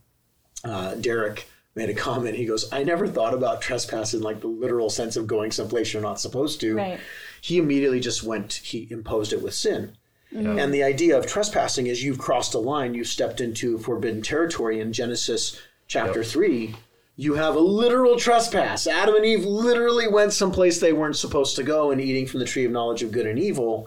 [0.64, 2.36] uh, Derek made a comment.
[2.36, 5.92] He goes, "I never thought about trespass in like the literal sense of going someplace
[5.92, 7.00] you're not supposed to." Right.
[7.40, 8.52] He immediately just went.
[8.52, 9.96] He imposed it with sin.
[10.32, 10.58] Mm-hmm.
[10.58, 14.80] And the idea of trespassing is you've crossed a line, you've stepped into forbidden territory.
[14.80, 15.60] In Genesis
[15.92, 16.74] chapter three,
[17.16, 18.86] you have a literal trespass.
[18.86, 22.46] Adam and Eve literally went someplace they weren't supposed to go and eating from the
[22.46, 23.86] tree of knowledge of good and evil.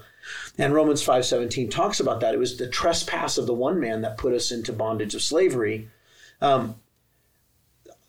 [0.60, 2.36] And Romans 5:17 talks about that.
[2.36, 5.90] It was the trespass of the one man that put us into bondage of slavery.
[6.42, 6.76] Um,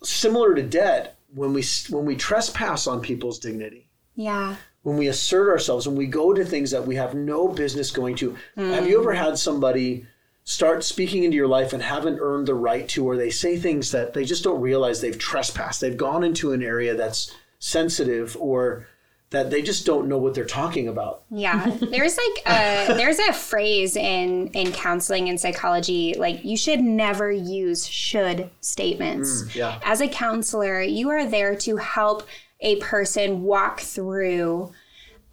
[0.03, 4.57] similar to debt, when we when we trespass on people's dignity, Yeah.
[4.83, 8.15] when we assert ourselves, when we go to things that we have no business going
[8.17, 8.35] to.
[8.55, 10.05] Have you ever had somebody
[10.47, 13.91] start speaking into your life and haven't earned the right to, or they say things
[13.91, 15.81] that they just don't realize they've trespassed?
[15.81, 18.87] They've gone into an area that's sensitive or
[19.31, 21.23] that they just don't know what they're talking about.
[21.29, 26.79] Yeah, there's like a there's a phrase in in counseling and psychology like you should
[26.79, 29.43] never use should statements.
[29.43, 29.79] Mm, yeah.
[29.83, 32.25] As a counselor, you are there to help
[32.61, 34.71] a person walk through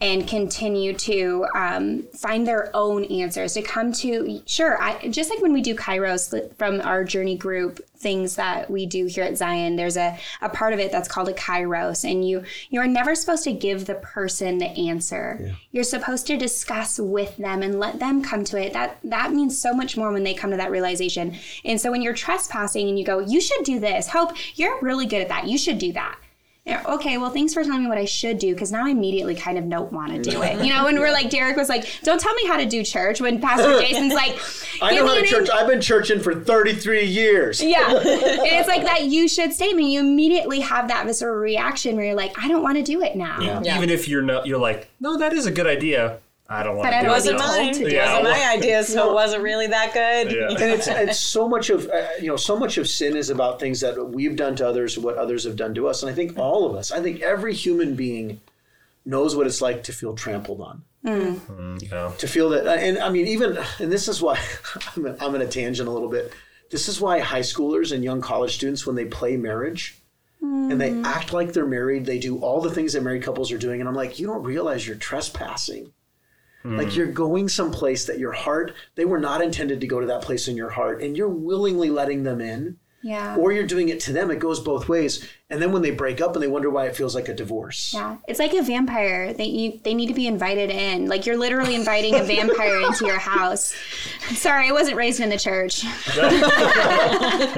[0.04, 5.40] and continue to um, find their own answers to come to sure I, just like
[5.40, 9.76] when we do kairos from our journey group things that we do here at zion
[9.76, 13.44] there's a, a part of it that's called a kairos and you you're never supposed
[13.44, 15.54] to give the person the answer.
[15.72, 18.72] You're supposed to discuss with them and let them come to it.
[18.72, 21.36] That that means so much more when they come to that realization.
[21.64, 24.08] And so when you're trespassing and you go you should do this.
[24.08, 25.48] Hope you're really good at that.
[25.48, 26.18] You should do that
[26.66, 29.34] Yeah, okay, well, thanks for telling me what I should do because now I immediately
[29.34, 30.64] kind of don't want to do it.
[30.64, 33.20] You know, when we're like, Derek was like, don't tell me how to do church.
[33.20, 34.38] When Pastor Jason's like,
[34.80, 35.50] I know how to church.
[35.50, 37.62] in-" I've been churching for 33 years.
[37.62, 37.86] Yeah.
[37.90, 39.88] and it's like that you should statement.
[39.88, 43.14] You immediately have that visceral reaction where you're like, I don't want to do it
[43.14, 43.40] now.
[43.42, 43.60] Yeah.
[43.62, 43.76] Yeah.
[43.76, 46.18] Even if you're not, you're like, no, that is a good idea.
[46.48, 47.38] I don't want But to I do wasn't it.
[47.38, 47.68] mine.
[47.82, 48.18] It Yeah.
[48.20, 50.30] wasn't my idea, so it wasn't really that good.
[50.32, 50.48] Yeah.
[50.50, 53.58] and it's it's so much of uh, you know so much of sin is about
[53.58, 56.38] things that we've done to others what others have done to us and i think
[56.38, 58.40] all of us i think every human being
[59.06, 62.12] knows what it's like to feel trampled on mm, Yeah.
[62.18, 64.38] to feel that uh, and i mean even and this is why
[64.96, 66.32] i'm, in- I'm in a tangent a little bit
[66.70, 69.98] this is why high schoolers and young college students when they play marriage
[70.42, 71.04] and they mm.
[71.06, 73.88] act like they're married they do all the things that married couples are doing and
[73.88, 75.90] i'm like you don't realize you're trespassing
[76.64, 76.96] like mm.
[76.96, 80.48] you're going someplace that your heart they were not intended to go to that place
[80.48, 83.36] in your heart and you're willingly letting them in Yeah.
[83.36, 86.20] or you're doing it to them it goes both ways and then when they break
[86.20, 89.32] up and they wonder why it feels like a divorce Yeah, it's like a vampire.
[89.32, 91.06] They you, they need to be invited in.
[91.06, 93.72] Like you're literally inviting a vampire into your house.
[94.34, 95.84] Sorry, I wasn't raised in the church.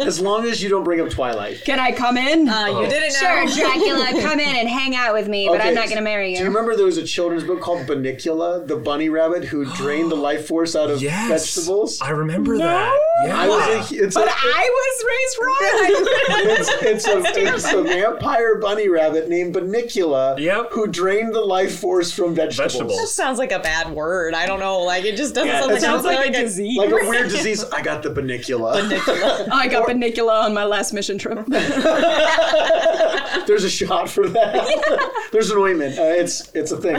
[0.00, 2.48] as long as you don't bring up twilight Can I come in?
[2.48, 3.54] Uh, you did it sure, now.
[3.54, 6.30] Dracula, come in and hang out with me, but Okay, I'm not going to marry
[6.32, 6.36] you.
[6.36, 10.10] do you remember there was a children's book called Bunnicula, the bunny rabbit who drained
[10.10, 11.54] the life force out of Yes.
[11.54, 12.00] vegetables?
[12.02, 13.00] I remember that.
[13.24, 13.38] Yeah.
[13.40, 16.12] I was a, it's but a, I was raised wrong.
[16.48, 20.72] it's, it's, a, it's a vampire bunny rabbit named Bunnicula Yep.
[20.72, 22.72] who drained the life force from vegetables.
[22.74, 23.14] Vegetables.
[23.14, 24.34] sounds like a bad word.
[24.34, 24.80] I don't know.
[24.80, 26.78] Like it just doesn't Yeah, sound it like sounds like like a a disease.
[26.78, 27.64] Like a weird disease.
[27.64, 28.80] I got the Bunnicula.
[28.80, 29.48] Bunnicula.
[29.52, 31.44] I got Bunnicula on my last mission trip.
[33.46, 35.28] There's a shot for that.
[35.32, 35.98] There's an ointment.
[35.98, 36.96] Uh, it's it's a thing.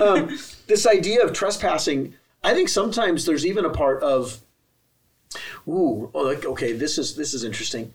[0.00, 4.40] Um, this idea of trespassing, I think sometimes there's even a part of,
[5.66, 7.94] ooh, oh, like, okay, this is this is interesting.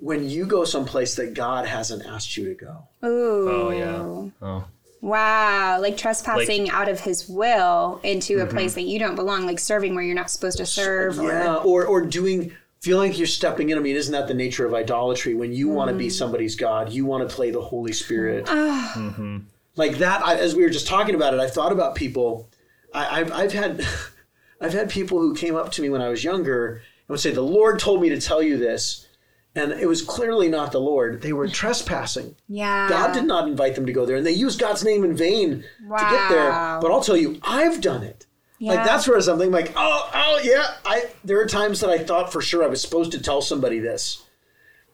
[0.00, 3.50] When you go someplace that God hasn't asked you to go, Ooh.
[3.50, 4.46] Oh yeah.
[4.46, 4.64] Oh.
[5.02, 8.50] Wow, like trespassing out of his will into a mm-hmm.
[8.50, 11.18] place that you don't belong, like serving where you're not supposed to serve.
[11.18, 13.78] Or, yeah, or or doing feeling like you're stepping in.
[13.78, 15.34] I mean, isn't that the nature of idolatry?
[15.34, 16.12] When you want to be mm-hmm.
[16.12, 18.46] somebody's God, you want to play the Holy Spirit.
[18.48, 18.92] Ah.
[18.94, 19.38] Mm-hmm.
[19.76, 22.48] Like that, I, as we were just talking about it, I thought about people.
[22.92, 23.86] I, I've, I've had,
[24.60, 27.30] I've had people who came up to me when I was younger and would say,
[27.30, 29.06] "The Lord told me to tell you this,"
[29.54, 31.22] and it was clearly not the Lord.
[31.22, 32.36] They were trespassing.
[32.48, 32.88] Yeah.
[32.88, 35.64] God did not invite them to go there, and they used God's name in vain
[35.80, 36.50] to get there.
[36.80, 38.26] But I'll tell you, I've done it.
[38.62, 40.74] Like that's where something like, oh, oh yeah.
[40.84, 43.78] I there are times that I thought for sure I was supposed to tell somebody
[43.78, 44.22] this,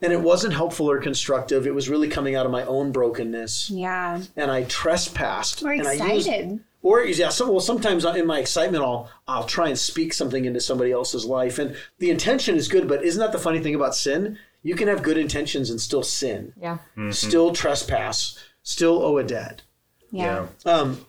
[0.00, 1.66] and it wasn't helpful or constructive.
[1.66, 4.20] It was really coming out of my own brokenness, Yeah.
[4.36, 5.62] and I trespassed.
[5.62, 6.60] We're and I used- excited.
[6.82, 10.60] or yeah, some, well, sometimes in my excitement, I'll I'll try and speak something into
[10.60, 12.86] somebody else's life, and the intention is good.
[12.86, 14.38] But isn't that the funny thing about sin?
[14.66, 16.78] You can have good intentions and still sin, Yeah.
[17.10, 19.62] still trespass, still owe a debt.
[20.10, 20.48] Yeah.
[20.64, 21.06] Um,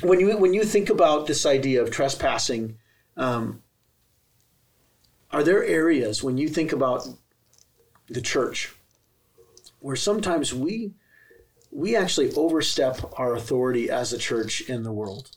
[0.00, 2.78] when you when you think about this idea of trespassing,
[3.16, 3.62] um,
[5.30, 7.06] are there areas when you think about
[8.08, 8.74] the church
[9.78, 10.94] where sometimes we
[11.70, 15.30] we actually overstep our authority as a church in the world?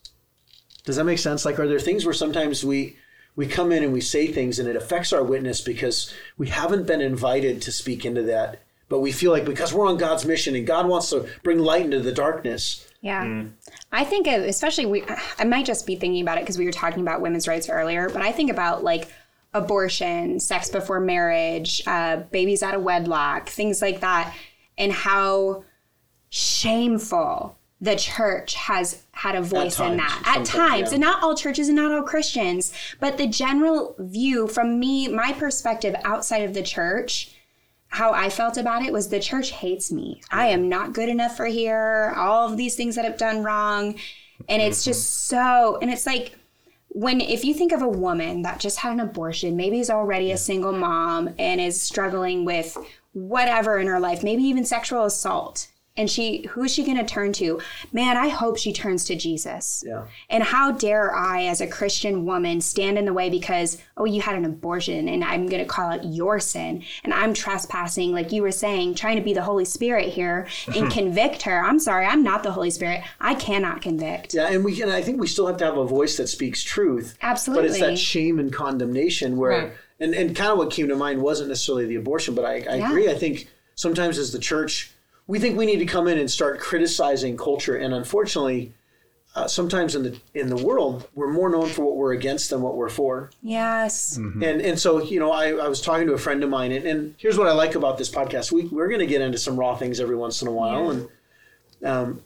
[0.85, 1.45] Does that make sense?
[1.45, 2.97] Like, are there things where sometimes we
[3.37, 6.87] we come in and we say things and it affects our witness because we haven't
[6.87, 10.55] been invited to speak into that, but we feel like because we're on God's mission
[10.55, 13.43] and God wants to bring light into the darkness, Yeah.
[13.91, 15.03] I think especially, we,
[15.37, 18.09] I might just be thinking about it because we were talking about women's rights earlier,
[18.09, 19.07] but I think about like
[19.53, 24.35] abortion, sex before marriage, uh, babies out of wedlock, things like that,
[24.77, 25.63] and how
[26.29, 30.95] shameful the church has had a voice in that at times yeah.
[30.95, 35.31] and not all churches and not all christians but the general view from me my
[35.33, 37.35] perspective outside of the church
[37.89, 40.21] how I felt about it was the church hates me.
[40.29, 42.13] I am not good enough for here.
[42.15, 43.95] All of these things that I've done wrong.
[44.49, 44.89] And it's mm-hmm.
[44.89, 46.35] just so, and it's like,
[46.89, 50.31] when if you think of a woman that just had an abortion, maybe is already
[50.31, 52.77] a single mom and is struggling with
[53.13, 57.03] whatever in her life, maybe even sexual assault, and she who is she going to
[57.03, 57.59] turn to?
[57.91, 59.83] Man, I hope she turns to Jesus.
[59.85, 60.05] Yeah.
[60.29, 64.21] And how dare I, as a Christian woman, stand in the way because, oh, you
[64.21, 68.31] had an abortion and I'm going to call out your sin and I'm trespassing, like
[68.31, 71.59] you were saying, trying to be the Holy Spirit here and convict her.
[71.63, 73.01] I'm sorry, I'm not the Holy Spirit.
[73.19, 74.33] I cannot convict.
[74.33, 74.89] Yeah, and we can.
[74.89, 77.17] I think we still have to have a voice that speaks truth.
[77.21, 79.71] Absolutely but it's that shame and condemnation where, Right.
[79.99, 82.75] and and kind of what came to mind wasn't necessarily the abortion, but I, I
[82.75, 82.89] Yeah.
[82.89, 83.09] agree.
[83.09, 84.91] I think sometimes as the church,
[85.27, 88.73] we think we need to come in and start criticizing culture, and unfortunately,
[89.35, 92.61] uh, sometimes in the in the world we're more known for what we're against than
[92.61, 93.29] what we're for.
[93.43, 94.17] Yes.
[94.17, 96.87] And and so you know I, I was talking to a friend of mine and,
[96.87, 98.51] and here's what I like about this podcast.
[98.51, 101.09] We we're going to get into some raw things every once in a while and
[101.83, 102.23] um,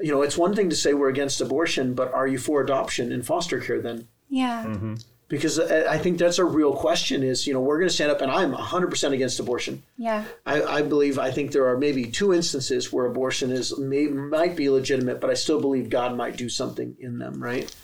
[0.00, 3.10] you know it's one thing to say we're against abortion, but are you for adoption
[3.10, 4.06] and foster care then?
[4.28, 4.96] Yeah.
[5.28, 7.24] Because I think that's a real question.
[7.24, 9.82] Is you know we're going to stand up and I'm 100 percent against abortion.
[9.96, 10.24] Yeah.
[10.44, 14.54] I, I believe I think there are maybe two instances where abortion is may, might
[14.54, 17.74] be legitimate, but I still believe God might do something in them, right?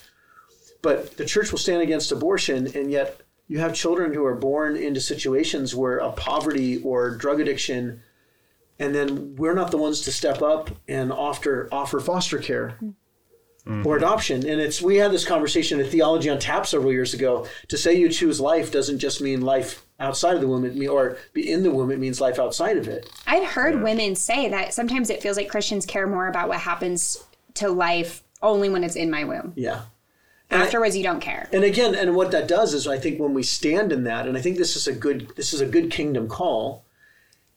[0.83, 4.76] But the church will stand against abortion, and yet you have children who are born
[4.76, 8.02] into situations where a poverty or drug addiction,
[8.78, 12.90] and then we're not the ones to step up and offer offer foster care mm-hmm.
[13.66, 13.87] Mm-hmm.
[13.87, 14.44] or adoption.
[14.44, 17.46] And it's we had this conversation at Theology on Tap several years ago.
[17.68, 20.88] To say you choose life doesn't just mean life outside of the womb, it mean,
[20.88, 21.92] or be in the womb.
[21.92, 23.09] It means life outside of it.
[23.25, 27.22] I've heard women say that sometimes it feels like Christians care more about what happens
[27.55, 29.53] to life only when it's in my womb.
[29.55, 29.83] Yeah.
[30.51, 31.48] And I- Afterwards, you don't care.
[31.53, 34.37] And again, and what that does is, I think when we stand in that, and
[34.37, 36.85] I think this is a good, this is a good kingdom call,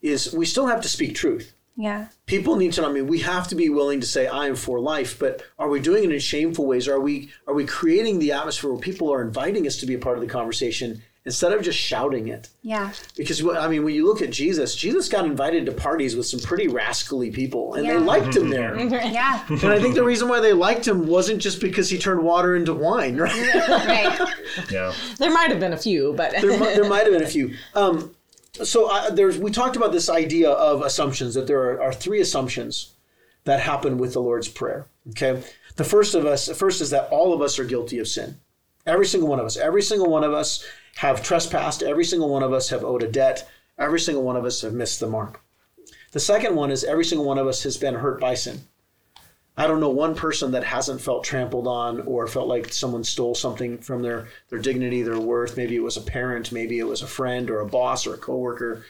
[0.04, 1.55] is we still have to speak truth.
[1.78, 2.08] Yeah.
[2.26, 2.90] People need to know.
[2.90, 5.68] I mean, we have to be willing to say, "I am for life," but are
[5.70, 6.88] we doing it in shameful ways?
[6.88, 10.00] Are we are we creating the atmosphere where people are inviting us to be a
[10.00, 12.48] part of the conversation instead of just shouting it?
[12.62, 12.92] Yeah.
[13.18, 16.28] Because what- I mean, when you look at Jesus, Jesus got invited to parties with
[16.28, 17.94] some pretty rascally people, and Yeah.
[17.94, 18.80] they liked him there.
[18.80, 19.44] Yeah.
[19.50, 22.56] and I think the reason why they liked him wasn't just because he turned water
[22.56, 23.54] into wine, right?
[23.68, 24.30] right.
[24.72, 24.94] Yeah.
[25.18, 27.54] There might have been a few, but there, there might have been a few.
[27.74, 28.12] Um,
[28.64, 32.22] so uh, there's we talked about this idea of assumptions that there are, are three
[32.22, 32.94] assumptions
[33.44, 34.88] that happen with the Lord's prayer.
[35.10, 35.44] Okay,
[35.76, 38.40] the first of us, first is that all of us are guilty of sin.
[38.86, 39.58] Every single one of us.
[39.58, 40.66] Every single one of us
[40.98, 41.82] have trespassed.
[41.82, 43.50] Every single one of us have owed a debt.
[43.78, 45.42] Every single one of us have missed the mark.
[46.12, 48.62] The second one is every single one of us has been hurt by sin.
[49.58, 53.36] I don't know one person that hasn't felt trampled on or felt like someone stole
[53.36, 55.56] something from their, their dignity, their worth.
[55.56, 58.18] Maybe it was a parent, maybe it was a friend or a boss or a
[58.18, 58.86] coworker,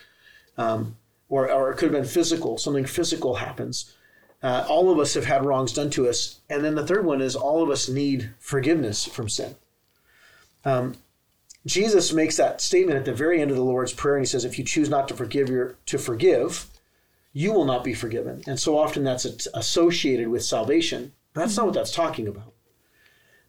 [0.58, 0.96] um,
[1.28, 2.58] or, or it could have been physical.
[2.58, 3.94] Something physical happens.
[4.42, 6.40] Uh, all of us have had wrongs done to us.
[6.50, 9.54] And then the third one is all of us need forgiveness from sin.
[10.64, 10.96] Um,
[11.64, 14.44] Jesus makes that statement at the very end of the Lord's Prayer, and he says,
[14.44, 16.66] "If you choose not to forgive your to forgive,
[17.36, 21.12] you will not be forgiven." And so often that's associated with salvation.
[21.34, 22.54] That's not what that's talking about.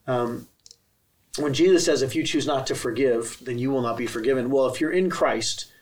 [0.06, 0.48] Um,
[1.38, 4.50] when Jesus says, "If you choose not to forgive, then you will not be forgiven,"
[4.50, 5.72] well, if you're in Christ,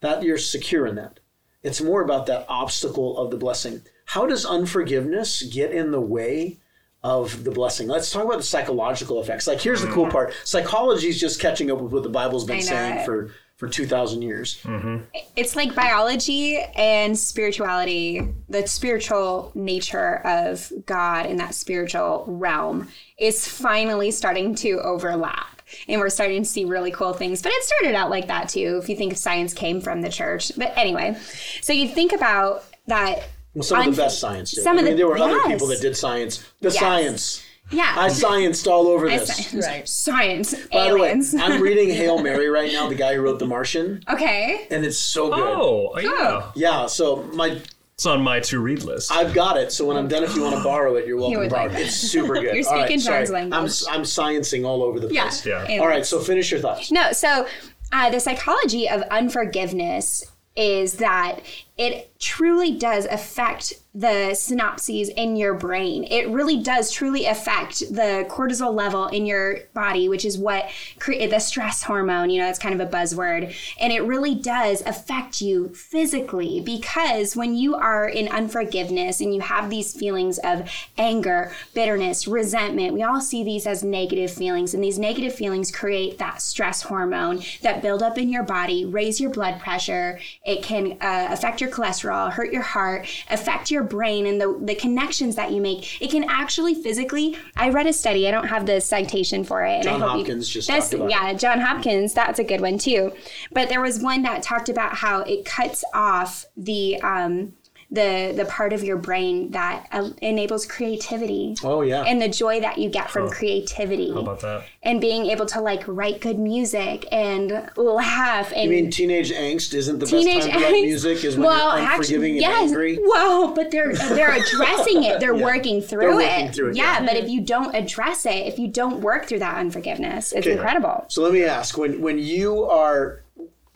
[0.00, 1.20] that you're secure in that.
[1.62, 3.82] It's more about that obstacle of the blessing.
[4.06, 6.58] How does unforgiveness get in the way
[7.04, 7.88] of the blessing?
[7.88, 9.46] Let's talk about the psychological effects.
[9.46, 10.12] Like, here's the cool mm-hmm.
[10.12, 13.86] part: psychology is just catching up with what the Bible's been saying for for two
[13.86, 14.60] thousand years.
[14.64, 15.04] Mm-hmm.
[15.36, 22.88] It's like biology and spirituality, the spiritual nature of God in that spiritual realm
[23.18, 25.62] is finally starting to overlap.
[25.88, 27.40] And we're starting to see really cool things.
[27.40, 30.52] But it started out like that too, if you think science came from the church.
[30.56, 31.16] But anyway,
[31.62, 33.22] so you think about that.
[33.54, 34.64] Well, some of unf- the best science did.
[34.64, 36.38] Some I of mean, the- there were other people that did science.
[36.60, 36.78] The Yes.
[36.78, 37.42] science.
[37.70, 37.94] Yeah.
[37.96, 39.28] I scienced all over I this.
[39.34, 39.66] science.
[39.66, 39.88] Right.
[39.88, 40.54] Science.
[40.72, 41.30] By aliens.
[41.32, 44.66] the way, I'm reading Hail Mary right now, the guy who wrote The Martian, okay.
[44.70, 45.38] and it's so good.
[45.40, 46.50] Oh, yeah.
[46.54, 47.58] Yeah, so my
[47.94, 49.10] It's on my to read list.
[49.12, 49.70] I've got it.
[49.72, 51.78] So when I'm done, if you want to borrow it, you're welcome to borrow like
[51.78, 51.86] it.
[51.86, 52.42] It's super good.
[52.54, 53.18] You're speaking sorry.
[53.20, 53.54] John's language.
[53.88, 55.46] I'm I'm sciencing all over the place.
[55.46, 55.62] Yeah.
[55.62, 55.80] Aliens.
[55.80, 56.90] All right, so finish your thoughts.
[56.90, 57.46] No, so
[57.92, 60.24] uh, the psychology of unforgiveness
[60.56, 61.40] is that
[61.76, 66.04] it truly does affect the synapses in your brain.
[66.04, 70.70] It really does truly affect the cortisol level in your body, which is what
[71.04, 73.54] the stress hormone, you know, it's kind of a buzzword.
[73.78, 79.42] And it really does affect you physically because when you are in unforgiveness and you
[79.42, 84.72] have these feelings of anger, bitterness, resentment, we all see these as negative feelings.
[84.72, 89.20] And these negative feelings create that stress hormone that build up in your body, raise
[89.20, 90.18] your blood pressure.
[90.46, 94.74] It can uh, affect your cholesterol, hurt your heart, affect your brain and the, the
[94.74, 96.02] connections that you make.
[96.02, 99.76] It can actually physically, I read a study, I don't have the citation for it.
[99.76, 101.08] And John I hope Hopkins you, just about.
[101.08, 103.12] Yeah, John Hopkins, that's a good one too.
[103.52, 107.54] But there was one that talked about how it cuts off the, um,
[107.92, 112.02] the, the part of your brain that uh, enables creativity Oh yeah.
[112.04, 114.64] and the joy that you get from creativity How about that?
[114.82, 119.74] and being able to like write good music and laugh and you mean teenage angst
[119.74, 122.52] isn't the teenage best time to write music is when well, you're unforgiving actually, and
[122.60, 122.70] yes.
[122.70, 122.98] angry?
[123.02, 125.20] Well, but they're they're addressing it.
[125.20, 126.54] They're working through working it.
[126.54, 127.06] through it, yeah, yeah.
[127.06, 130.52] but if you don't address it, if you don't work through that unforgiveness, it's Okay.
[130.56, 131.04] incredible.
[131.08, 133.20] So let me ask: when when you are,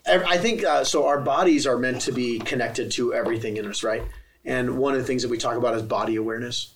[0.07, 1.05] I think uh, so.
[1.05, 4.03] Our bodies are meant to be connected to everything in us, right?
[4.45, 6.73] And one of the things that we talk about is body awareness.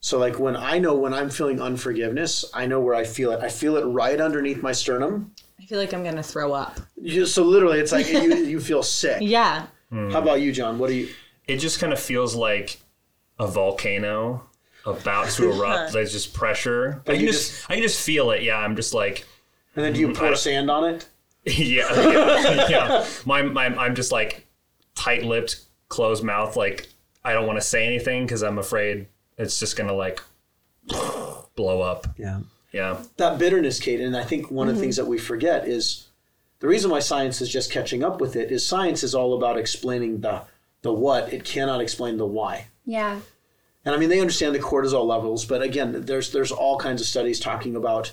[0.00, 3.40] So like when I know when I'm feeling unforgiveness, I know where I feel it.
[3.40, 5.32] I feel it right underneath my sternum.
[5.60, 6.80] I feel like I'm gonna throw up.
[7.00, 9.18] You, so literally, it's like you, you feel sick.
[9.20, 9.66] Yeah.
[9.92, 10.78] How about you, John?
[10.78, 11.08] What do you?
[11.46, 12.80] It just kind of feels like
[13.38, 14.44] a volcano
[14.86, 15.92] about to erupt.
[15.92, 17.02] There's just pressure.
[17.06, 18.42] I you can just, I can just feel it.
[18.42, 19.24] Yeah, I'm just like,
[19.76, 21.08] And then do you pour sand on it?
[21.44, 23.06] yeah, yeah, yeah.
[23.24, 24.46] My, my, I'm just like
[24.94, 26.56] tight-lipped, closed mouth.
[26.56, 26.88] Like
[27.24, 29.06] I don't want to say anything because I'm afraid
[29.38, 30.20] it's just gonna like
[31.56, 32.06] blow up.
[32.16, 32.40] Yeah.
[32.72, 34.82] Yeah, That bitterness, Kate, and I think one of the mm-hmm.
[34.84, 36.06] things that we forget is
[36.60, 39.58] the reason why science is just catching up with it is science is all about
[39.58, 40.42] explaining the
[40.82, 41.32] the what.
[41.32, 42.68] It cannot explain the why.
[42.84, 43.20] Yeah.
[43.84, 47.08] And I mean, they understand the cortisol levels, but again, there's there's all kinds of
[47.08, 48.12] studies talking about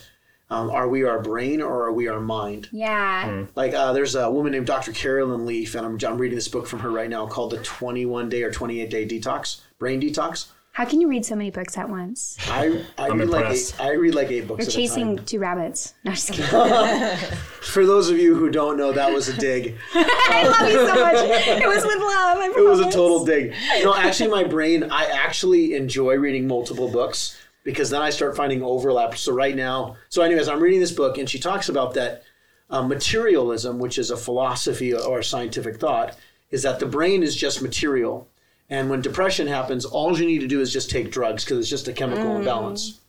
[0.49, 2.69] um, are we our brain or are we our mind?
[2.71, 3.45] Yeah.
[3.55, 4.91] Like uh, there's a woman named Dr.
[4.93, 8.29] Carolyn Leaf, and I'm, I'm reading this book from her right now called the 21
[8.29, 10.47] day or 28 day detox, brain detox.
[10.71, 12.37] How can you read so many books at once?
[12.47, 14.59] I I I'm read like eight, I read like eight books.
[14.59, 15.25] You're at chasing a time.
[15.25, 15.95] two rabbits.
[16.03, 16.47] No, just kidding.
[17.63, 19.75] For those of you who don't know, that was a dig.
[19.95, 21.61] I love you so much.
[21.63, 22.37] It was with love.
[22.37, 23.55] I It was a total dig.
[23.83, 27.35] No, actually, my brain, I actually enjoy reading multiple books
[27.67, 29.17] because then I start finding overlap.
[29.17, 32.23] So, right now, so, anyways, I'm reading this book and she talks about that
[32.69, 36.15] uh, materialism, which is a philosophy or a scientific thought,
[36.49, 38.29] is that the brain is just material.
[38.69, 41.69] And when depression happens, all you need to do is just take drugs because it's
[41.69, 43.01] just a chemical imbalance.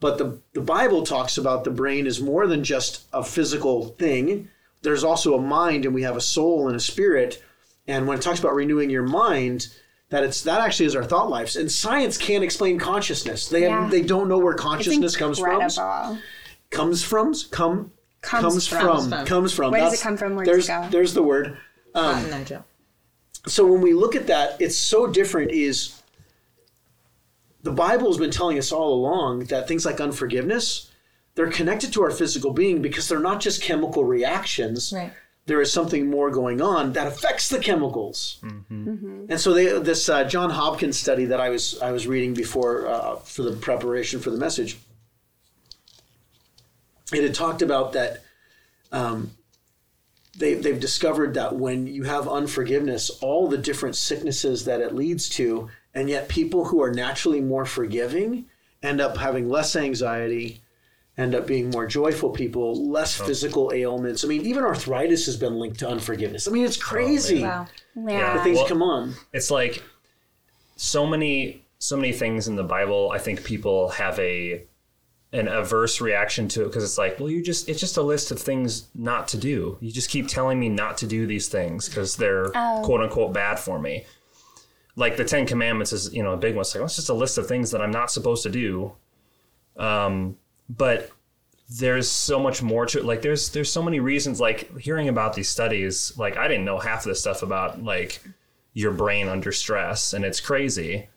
[0.00, 4.48] But the, the Bible talks about the brain is more than just a physical thing.
[4.82, 7.40] There's also a mind, and we have a soul and a spirit.
[7.86, 9.68] And when it talks about renewing your mind,
[10.10, 11.56] that it's that actually is our thought lives.
[11.56, 13.48] And science can't explain consciousness.
[13.48, 13.82] They Yeah.
[13.82, 15.68] have, they don't know where consciousness comes from.
[16.70, 17.92] Comes from come
[18.22, 19.10] Comes comes from.
[19.10, 19.70] from comes from.
[19.70, 20.34] Where does it come from?
[20.34, 20.88] Where does there's it go?
[20.90, 21.56] there's the word.
[21.94, 22.64] Cotton um, Eye Joe.
[23.46, 25.52] So when we look at that, it's so different.
[25.52, 26.02] Is
[27.62, 30.90] the Bible has been telling us all along that things like unforgiveness,
[31.36, 34.92] they're connected to our physical being because they're not just chemical reactions.
[34.92, 35.12] Right.
[35.46, 38.38] There is something more going on that affects the chemicals.
[39.30, 42.88] And so they, this uh, John Hopkins study that I was I was reading before
[42.88, 44.78] uh, for the preparation for the message,
[47.12, 48.22] it had talked about that
[48.92, 49.30] um,
[50.36, 55.28] they, they've discovered that when you have unforgiveness, all the different sicknesses that it leads
[55.30, 58.46] to, and yet people who are naturally more forgiving
[58.82, 60.60] end up having less anxiety,
[61.18, 64.24] end up being more joyful people, less physical ailments.
[64.24, 66.46] I mean, even arthritis has been linked to unforgiveness.
[66.46, 67.42] I mean, it's crazy.
[67.42, 67.66] Wow.
[67.96, 68.36] Yeah.
[68.36, 69.14] the things Well- come on.
[69.32, 69.82] it's like
[70.76, 73.10] so many so many things in the Bible.
[73.12, 74.64] I think people have a
[75.32, 78.30] an averse reaction to it because it's like, well, you just it's just a list
[78.30, 79.76] of things not to do.
[79.80, 83.58] You just keep telling me not to do these things because they're quote unquote bad
[83.58, 84.04] for me.
[84.96, 86.62] Like the Ten Commandments is you know a big one.
[86.62, 88.92] It's like well, it's just a list of things that I'm not supposed to do.
[89.76, 90.36] Um,
[90.68, 91.10] but
[91.68, 93.04] there's so much more to it.
[93.04, 94.40] Like there's there's so many reasons.
[94.40, 98.20] Like hearing about these studies, like I didn't know half of this stuff about like
[98.72, 101.08] your brain under stress, and it's crazy.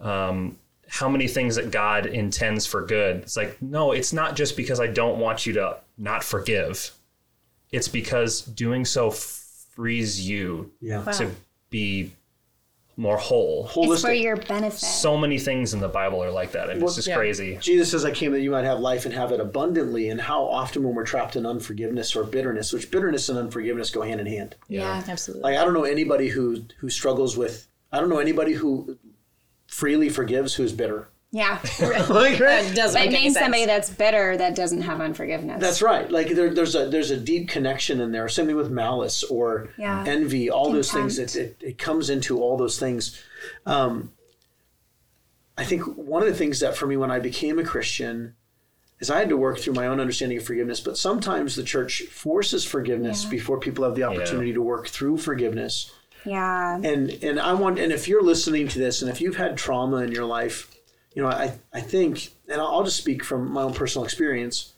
[0.00, 0.56] Um,
[0.88, 3.16] how many things that God intends for good?
[3.16, 6.92] It's like no, it's not just because I don't want you to not forgive.
[7.72, 11.02] It's because doing so frees you Yeah.
[11.04, 11.30] to
[11.70, 12.12] be
[12.98, 13.64] more whole.
[13.64, 14.22] It's for Holistic.
[14.22, 14.80] your benefit.
[14.80, 17.16] So many things in the Bible are like that, and it's just yeah.
[17.16, 17.56] crazy.
[17.60, 20.08] Jesus says, I came that you might have life and have it abundantly.
[20.10, 24.02] And how often when we're trapped in unforgiveness or bitterness, which bitterness and unforgiveness go
[24.02, 24.56] hand in hand.
[24.66, 25.02] yeah.
[25.06, 25.42] Absolutely.
[25.42, 27.68] Like I don't know anybody who who struggles with.
[27.92, 28.98] I don't know anybody who
[29.68, 31.08] freely forgives who's bitter.
[31.30, 31.58] Yeah.
[32.08, 35.60] like, That doesn't But name somebody that's bitter that doesn't have unforgiveness.
[35.60, 36.10] That's right.
[36.10, 38.28] Like there, there's a there's a deep connection in there.
[38.30, 40.04] Same thing with malice or Yeah.
[40.06, 40.48] envy.
[40.48, 41.18] All those things.
[41.18, 43.22] It, it it comes into all those things.
[43.66, 44.12] Um,
[45.58, 48.34] I think one of the things that for me when I became a Christian
[49.00, 50.80] is I had to work through my own understanding of forgiveness.
[50.80, 53.30] But sometimes the church forces forgiveness Yeah.
[53.30, 55.92] before people have the opportunity to work through forgiveness.
[56.24, 56.76] Yeah.
[56.82, 59.98] and and I want and if you're listening to this and if you've had trauma
[59.98, 60.74] in your life,
[61.18, 64.74] you know, I I think and I'll just speak from my own personal experience.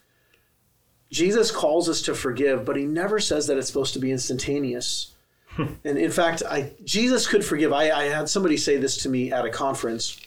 [1.11, 5.13] Jesus calls us to forgive, but he never says that it's supposed to be instantaneous.
[5.49, 5.75] Hmm.
[5.85, 7.75] and in fact, I Jesus could forgive.
[7.75, 10.19] I, I had somebody say this to me at a conference.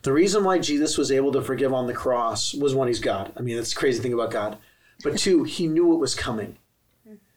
[0.00, 3.34] The reason why Jesus was able to forgive on the cross was one, he's God.
[3.36, 4.56] I mean, that's the crazy thing about God.
[5.04, 6.56] But two, he knew it was coming.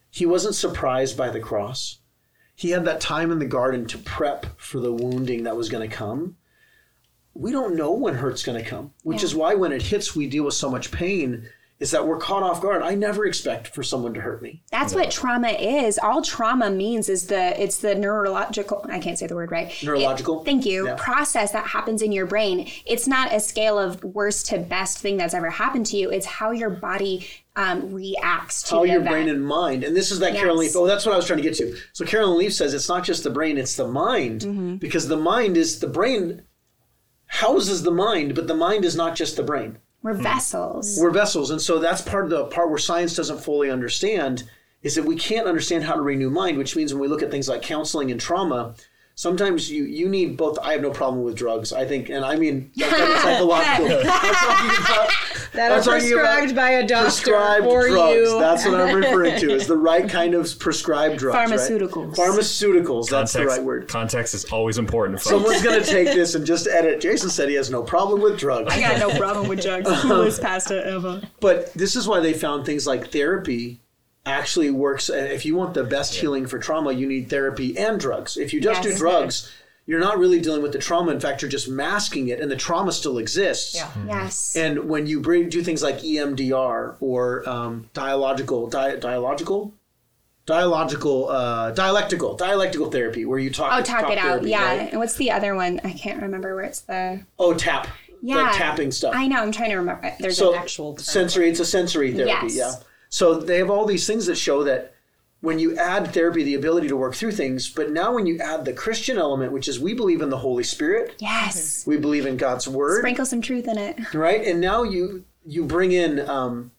[0.09, 1.97] He wasn't surprised by the cross
[2.55, 5.89] he had that time in the garden to prep for the wounding that was going
[5.89, 6.37] to come.
[7.35, 9.25] We don't know when hurt's going to come, which Yeah.
[9.25, 11.47] is why when it hits, we deal with so much pain.
[11.79, 12.81] is that we're caught off guard.
[12.81, 14.61] I never expect for someone to hurt me.
[14.71, 15.99] That's what trauma is.
[15.99, 19.69] All trauma means is the it's the neurological I can't say the word right.
[19.83, 20.41] Neurological?
[20.41, 20.85] It- thank you.
[20.87, 20.95] Yeah.
[20.97, 22.69] Process that happens in your brain.
[22.85, 26.09] It's not a scale of worst to best thing that's ever happened to you.
[26.09, 27.27] It's how your body
[27.57, 29.11] um, reacts to How the your event.
[29.13, 30.75] brain and mind, and this is that Carolyn Leaf.
[30.77, 31.75] Oh, that's what I was trying to get to.
[31.91, 34.75] So Carolyn Leaf says it's not just the brain; it's the mind, Mm-hmm.
[34.77, 36.43] because the mind is the brain
[37.33, 39.79] houses the mind, but the mind is not just the brain.
[40.03, 40.21] We're hmm.
[40.21, 40.99] vessels.
[41.01, 44.43] We're vessels, and so that's part of the part where science doesn't fully understand
[44.83, 47.31] is that we can't understand how to renew mind, which means when we look at
[47.31, 48.75] things like counseling and trauma,
[49.15, 50.59] sometimes you you need both.
[50.59, 51.73] I have no problem with drugs.
[51.73, 54.01] I think, and I mean that, that's psychological.
[55.55, 58.15] I'm talking about That I'm are prescribed by a doctor prescribed for drugs.
[58.15, 58.39] you.
[58.39, 59.51] That's what I'm referring to.
[59.51, 61.35] Is the right kind of prescribed drugs.
[61.35, 61.49] right?
[61.49, 62.15] Pharmaceuticals.
[62.15, 63.09] Pharmaceuticals.
[63.09, 63.87] That's the right word.
[63.87, 65.19] Context is always important.
[65.19, 65.29] Folks.
[65.29, 67.01] Someone's going to take this and just edit.
[67.01, 68.73] Jason said he has no problem with drugs.
[68.73, 69.89] I got no problem with drugs.
[70.01, 71.21] Coolest pasta ever.
[71.39, 73.79] But this is why they found things like therapy
[74.25, 75.09] actually works.
[75.09, 78.37] If you want the best healing for trauma, you need therapy and drugs.
[78.37, 79.51] If you just do drugs,
[79.85, 81.11] you're not really dealing with the trauma.
[81.11, 83.75] In fact, you're just masking it, and the trauma still exists.
[83.75, 83.91] Yeah.
[84.07, 84.55] Yes.
[84.55, 89.73] And when you bring, do things like EMDR or um, dialogical, di- dialogical,
[90.45, 93.73] dialogical, uh, dialectical, dialectical therapy, where you talk.
[93.73, 94.43] oh, talk, it out.
[94.43, 94.63] Yeah.
[94.65, 94.89] right?
[94.91, 95.81] And what's the other one?
[95.83, 97.25] I can't remember where it's the.
[97.37, 97.87] Oh, tap.
[98.21, 98.37] Yeah.
[98.37, 99.13] Like tapping stuff.
[99.15, 99.41] I know.
[99.41, 100.13] I'm trying to remember.
[100.19, 100.93] There's so an actual.
[100.93, 101.03] term.
[101.03, 102.55] sensory it's a sensory therapy Yes.
[102.55, 102.73] yeah
[103.13, 104.92] so they have all these things that show that
[105.43, 108.63] when you add therapy the ability to work through things but now when you add
[108.63, 111.15] the christian element which is we believe in the holy spirit.
[111.19, 111.85] Yes.
[111.85, 112.99] we believe in god's word.
[112.99, 114.13] Sprinkle some truth in it.
[114.13, 114.41] right?
[114.47, 116.71] And now you you bring in um,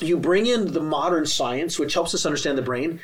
[0.00, 3.00] you bring in the modern science which helps us understand the brain.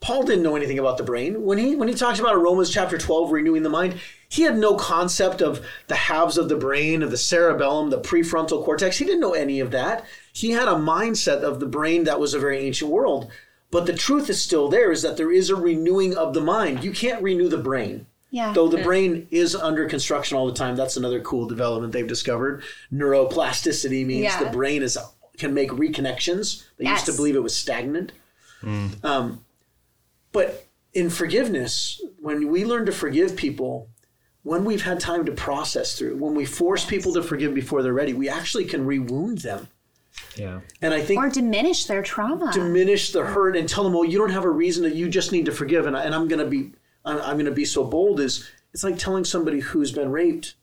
[0.00, 1.42] Paul didn't know anything about the brain.
[1.42, 4.76] When he when he talks about romans chapter 12 renewing the mind he had no
[4.76, 8.98] concept of the halves of the brain of the cerebellum the prefrontal cortex.
[8.98, 10.04] He didn't know any of that.
[10.32, 13.32] He had a mindset of the brain that was a very ancient world
[13.70, 16.82] but the truth is still there is that there is a renewing of the mind
[16.84, 18.52] you can't renew the brain Yeah.
[18.52, 22.62] Though the brain is under construction all the time, that's another cool development they've discovered.
[22.92, 24.44] Neuroplasticity means Yeah.
[24.44, 24.98] the brain is
[25.38, 26.64] can make reconnections.
[26.76, 28.12] They used to believe it was stagnant.
[29.02, 29.44] Um,
[30.32, 33.88] but in forgiveness, when we learn to forgive people,
[34.42, 37.92] when we've had time to process through, when we force people to forgive before they're
[37.92, 39.68] ready, we actually can rewound them.
[40.36, 40.60] Yeah.
[40.82, 42.50] And I think Or diminish their trauma.
[42.52, 45.32] diminish the hurt and tell them, well, you don't have a reason to, you just
[45.32, 45.86] need to forgive.
[45.86, 46.72] And, I, and I'm going to be,
[47.04, 50.54] I'm, I'm going to be so bold is it's like telling somebody who's been raped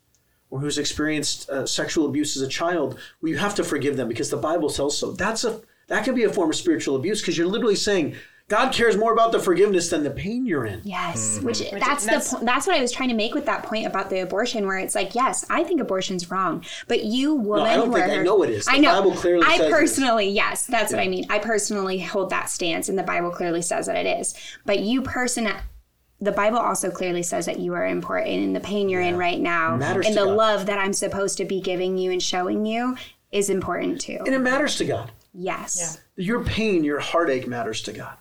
[0.50, 4.08] or who's experienced uh, sexual abuse as a child, well, you have to forgive them
[4.08, 5.12] because the Bible tells so.
[5.12, 8.16] That's a, that can be a form of spiritual abuse because you're literally saying
[8.48, 10.82] God cares more about the forgiveness than the pain you're in.
[10.84, 11.48] Yes, mm-hmm.
[11.48, 13.88] which that's, that's- the po- that's what I was trying to make with that point
[13.88, 17.76] about the abortion, where it's like, yes, I think abortion's wrong, but you woman, I
[17.76, 18.66] don't who think are I know it is.
[18.66, 19.02] The I know.
[19.02, 19.74] Bible clearly I says it is.
[19.74, 21.26] personally, yes, that's what I mean.
[21.30, 24.36] I personally hold that stance, and the Bible clearly says that it is.
[24.66, 25.50] But you person.
[26.22, 29.40] The Bible also clearly says that you are important in the pain you're in right
[29.40, 30.38] now, Matters and the God.
[30.38, 32.96] love that I'm supposed to be giving you and showing you
[33.34, 34.20] is important too.
[34.26, 35.12] And it matters to God.
[35.34, 36.00] Yes.
[36.16, 38.18] Your pain, your heartache matters to God.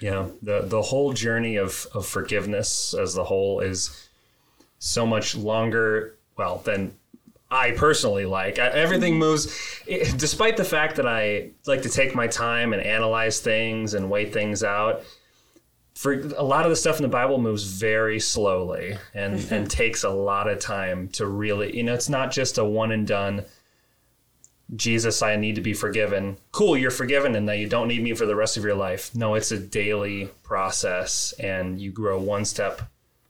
[0.00, 4.08] Yeah, the the whole journey of of forgiveness as the whole is
[4.78, 6.14] so much longer.
[6.36, 6.94] Well, than
[7.50, 8.58] I personally like.
[8.58, 12.82] I, everything moves, it, despite the fact that I like to take my time and
[12.82, 15.02] analyze things and weigh things out.
[15.94, 20.04] For a lot of the stuff in the Bible moves very slowly and and takes
[20.04, 21.76] a lot of time to really.
[21.76, 23.44] You know, it's not just a one and done.
[24.76, 26.36] Jesus, I need to be forgiven.
[26.52, 29.14] Cool, you're forgiven, and that you don't need me for the rest of your life.
[29.14, 32.82] No, it's a daily process, and you grow one step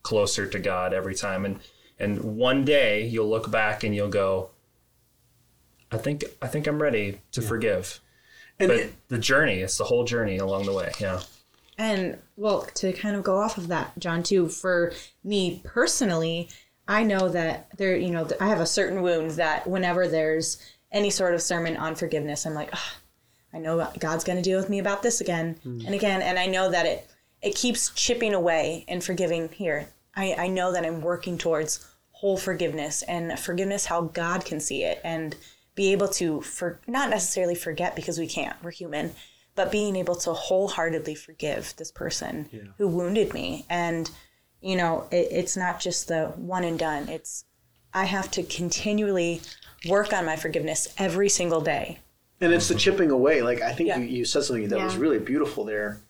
[0.03, 1.45] closer to God every time.
[1.45, 1.61] And
[2.01, 4.51] and one day you'll look back and you'll go,
[5.93, 8.01] I think I think I'm ready to forgive.
[8.59, 10.93] And But it- the journey, it's the whole journey along the way.
[11.01, 11.21] Yeah.
[11.77, 16.49] And well, to kind of go off of that, John, too, for me personally,
[16.89, 20.61] I know that there, you know, I have a certain wound that whenever there's
[20.93, 22.93] any sort of sermon on forgiveness, I'm like, "Ugh,
[23.53, 25.81] I know God's going to deal with me about this again hmm.
[25.87, 27.09] and again, and I know that it
[27.41, 29.89] it keeps chipping away and forgiving here.
[30.15, 34.83] I, I know that I'm working towards whole forgiveness and forgiveness how God can see
[34.83, 35.37] it and
[35.77, 39.13] be able to for not necessarily forget because we can't, we're human,
[39.55, 43.65] but being able to wholeheartedly forgive this person who wounded me.
[43.71, 44.11] And,
[44.61, 47.09] you know, it, it's not just the one and done.
[47.09, 47.45] It's
[47.95, 49.41] I have to continually
[49.87, 51.99] work on my forgiveness every single day.
[52.41, 52.79] And it's the mm-hmm.
[52.79, 53.43] chipping away.
[53.43, 53.99] Like I think Yeah.
[53.99, 56.01] you, you said something that was really beautiful there.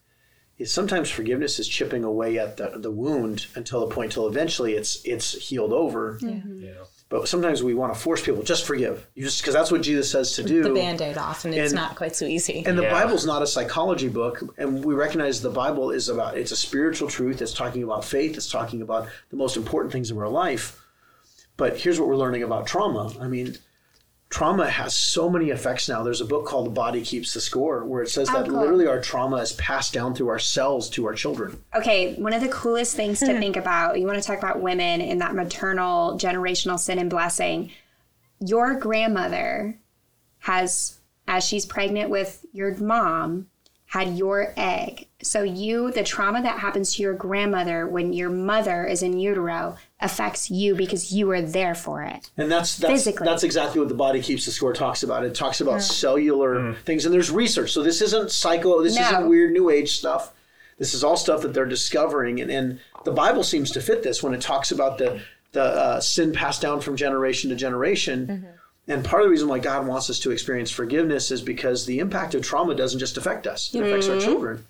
[0.59, 4.75] Is sometimes forgiveness is chipping away at the, the wound until the point till eventually
[4.75, 6.19] it's it's healed over.
[6.21, 6.31] Yeah.
[6.31, 6.83] Mm-hmm.
[7.09, 9.07] but sometimes we want to force people just forgive.
[9.15, 10.65] You just because that's what Jesus says to do.
[10.65, 12.65] The band aid off, and it's And- not quite so easy.
[12.67, 12.91] And the Yeah.
[12.91, 17.09] Bible's not a psychology book, and we recognize the Bible is about it's a spiritual
[17.09, 17.41] truth.
[17.41, 18.37] It's talking about faith.
[18.37, 20.83] It's talking about the most important things of our life.
[21.59, 23.13] But here's what we're learning about trauma.
[23.21, 23.59] I mean,
[24.31, 26.03] trauma has so many effects now.
[26.03, 28.61] There's a book called The Body Keeps the Score, where it says oh, that cool.
[28.61, 31.63] literally our trauma is passed down through our cells to our children.
[31.75, 33.41] Okay, one of the coolest things to hmm.
[33.41, 37.73] think about, you want to talk about women and that maternal generational sin and blessing.
[38.41, 39.77] Your grandmother
[40.39, 43.49] has, as she's pregnant with your mom,
[43.89, 45.07] had your egg.
[45.23, 49.77] So you, the trauma that happens to your grandmother when your mother is in utero
[50.01, 52.31] affects you because you were there for it.
[52.37, 53.25] And that's that's Physically.
[53.25, 55.25] that's exactly what the body keeps the score talks about.
[55.25, 57.73] It talks about cellular things, and there's research.
[57.73, 58.83] So this isn't psycho.
[58.83, 59.03] This No.
[59.03, 60.33] isn't weird new age stuff.
[60.79, 64.23] This is all stuff that they're discovering, and, and the Bible seems to fit this
[64.23, 65.21] when it talks about the
[65.53, 68.47] the uh, sin passed down from generation to generation.
[68.89, 71.99] And part of the reason why God wants us to experience forgiveness is because the
[71.99, 74.25] impact of trauma doesn't just affect us; it affects our mm-hmm.
[74.25, 74.67] children.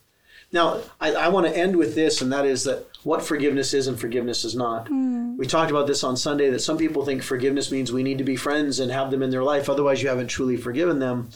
[0.50, 3.86] Now, I, I want to end with this, and that is that what forgiveness is
[3.86, 4.86] and forgiveness is not.
[4.86, 5.36] Mm.
[5.36, 8.24] We talked about this on Sunday that some people think forgiveness means we need to
[8.24, 11.28] be friends and have them in their life, otherwise, you haven't truly forgiven them.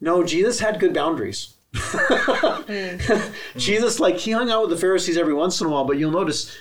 [0.00, 1.54] No, Jesus had good boundaries.
[1.74, 3.34] Mm.
[3.56, 6.12] Jesus, like, he hung out with the Pharisees every once in a while, but you'll
[6.12, 6.56] notice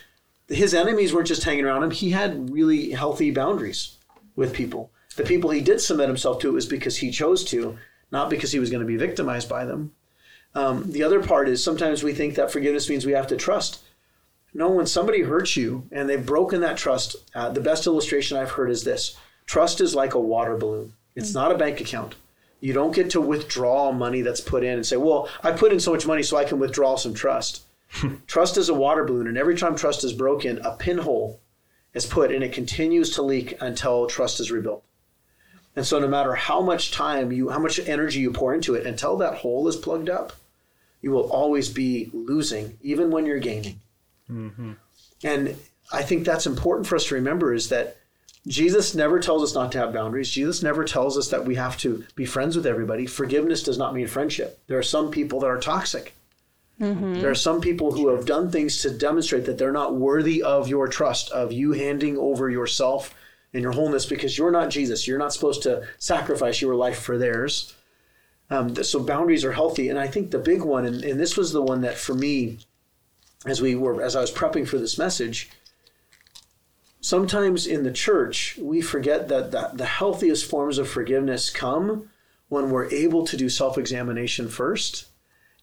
[0.48, 3.98] his enemies weren't just hanging around him, he had really healthy boundaries
[4.36, 4.92] with people.
[5.16, 7.78] The people he did submit himself to, it was because he chose to,
[8.12, 9.94] not because he was going to be victimized by them.
[10.56, 13.84] Um, the other part is sometimes we think that forgiveness means we have to trust.
[14.54, 18.52] No, when somebody hurts you and they've broken that trust, uh, the best illustration I've
[18.52, 22.16] heard is this trust is like a water balloon, it's not a bank account.
[22.60, 25.80] You don't get to withdraw money that's put in and say, well, I put in
[25.80, 27.64] so much money so I can withdraw some trust.
[28.28, 31.42] trust is a water balloon, and every time trust is broken, a pinhole
[31.94, 34.84] is put and it continues to leak until trust is rebuilt.
[35.76, 38.86] And so, no matter how much time you, how much energy you pour into it,
[38.86, 40.34] until that hole is plugged up,
[41.02, 43.80] you will always be losing, even when you're gaining.
[44.30, 44.74] Mm-hmm.
[45.24, 45.56] And
[45.92, 47.98] I think that's important for us to remember is that
[48.48, 50.30] Jesus never tells us not to have boundaries.
[50.30, 53.06] Jesus never tells us that we have to be friends with everybody.
[53.06, 54.60] Forgiveness does not mean friendship.
[54.68, 56.14] There are some people that are toxic.
[56.80, 57.22] Mm-hmm.
[57.22, 60.68] There are some people who have done things to demonstrate that they're not worthy of
[60.68, 63.16] your trust, of you handing over yourself
[63.54, 65.08] and your wholeness because you're not Jesus.
[65.08, 67.76] You're not supposed to sacrifice your life for theirs.
[68.50, 69.90] Um, so boundaries are healthy.
[69.90, 72.60] And I think the big one, and, and this was the one that for me,
[73.46, 75.50] as we were, as I was prepping for this message,
[77.02, 82.10] sometimes in the church, we forget that the, the healthiest forms of forgiveness come
[82.50, 85.08] when we're able to do self examination first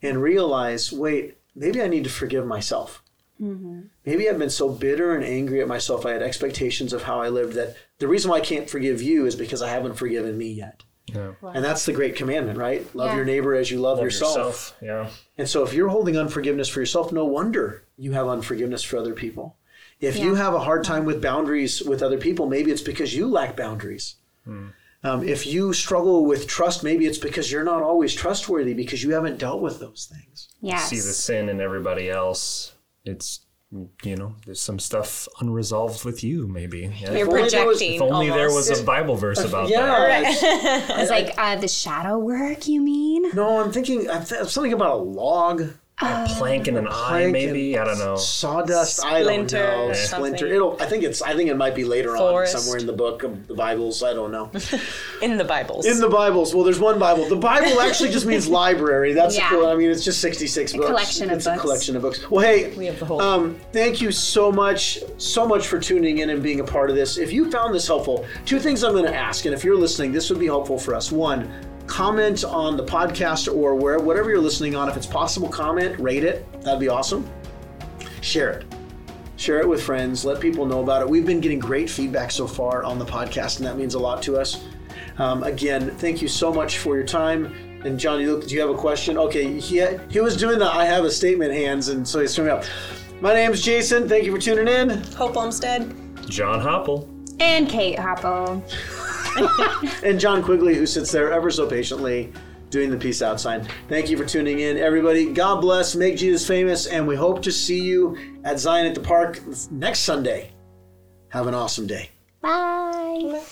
[0.02, 3.02] and realize wait, maybe I need to forgive myself.
[3.40, 6.04] Maybe I've been so bitter and angry at myself.
[6.04, 9.26] I had expectations of how I lived that the reason why I can't forgive you
[9.26, 10.82] is because I haven't forgiven me yet.
[11.06, 11.32] Yeah.
[11.42, 12.86] And that's the great commandment, right?
[12.94, 13.16] Love Yeah.
[13.16, 14.36] your neighbor as you love, Love yourself.
[14.36, 14.76] yourself.
[14.80, 15.10] Yeah.
[15.38, 19.14] And so if you're holding unforgiveness for yourself, no wonder you have unforgiveness for other
[19.14, 19.56] people.
[20.00, 23.26] If you have a hard time with boundaries with other people, maybe it's because you
[23.28, 24.16] lack boundaries.
[25.02, 29.10] Um, if you struggle with trust, maybe it's because you're not always trustworthy because you
[29.12, 30.48] haven't dealt with those things.
[30.60, 30.88] Yes.
[30.90, 32.72] See the sin in everybody else.
[33.04, 33.40] It's
[34.02, 36.92] you know, there's some stuff unresolved with you, maybe.
[37.00, 37.12] Yeah.
[37.12, 37.94] You're If only there was- projecting.
[37.94, 39.70] if only there was a Bible verse about that.
[39.70, 40.18] Yeah.
[40.30, 43.30] it's- It's like uh, the shadow work, you mean?
[43.32, 45.70] no, I'm thinking I'm th- something about a log.
[46.02, 47.78] A plank in an eye, maybe.
[47.78, 48.16] I don't know.
[48.16, 49.04] Sawdust.
[49.04, 49.88] I don't know.
[49.88, 50.38] or Splinter.
[50.38, 50.54] something.
[50.54, 50.76] It'll.
[50.80, 51.20] I think it's.
[51.20, 52.54] I think it might be later Forest.
[52.54, 54.02] on somewhere in the book of the Bibles.
[54.02, 54.50] I don't know.
[55.22, 55.84] in the Bibles.
[55.86, 56.54] In the Bibles.
[56.54, 57.28] Well, there's one Bible.
[57.28, 59.12] The Bible actually just means library.
[59.12, 59.50] That's Yeah.
[59.50, 59.66] cool.
[59.66, 60.86] I mean, it's just 66 books.
[60.86, 61.60] collection of it's a books.
[61.60, 62.30] collection of books.
[62.30, 66.18] Well, hey, We have the whole- um, thank you so much, so much for tuning
[66.18, 67.18] in and being a part of this.
[67.18, 70.12] If you found this helpful, two things I'm going to ask, and if you're listening,
[70.12, 71.12] this would be helpful for us.
[71.12, 71.50] One,
[71.90, 74.88] comment on the podcast or where whatever you're listening on.
[74.88, 76.50] If it's possible, comment, rate it.
[76.62, 77.28] That'd be awesome.
[78.22, 78.64] Share it
[79.36, 82.46] share it with friends let people know about it we've been getting great feedback so
[82.46, 84.66] far on the podcast and that means a lot to us
[85.16, 87.46] um, again thank you so much for your time
[87.86, 91.06] and john do you have a question okay he, he was doing the i have
[91.06, 92.64] a statement hands and so he's coming up
[93.22, 95.90] my name's jason thank you for tuning in Hope Olmsted.
[96.28, 97.08] John Hopple.
[97.40, 98.62] And Kate Hoppo.
[100.04, 102.32] and john quigley who sits there ever so patiently
[102.70, 106.46] doing the peace out sign thank you for tuning in everybody god bless make jesus
[106.46, 110.52] famous and we hope to see you at zion at the park next sunday
[111.30, 112.10] have an awesome day
[112.40, 113.42] Bye.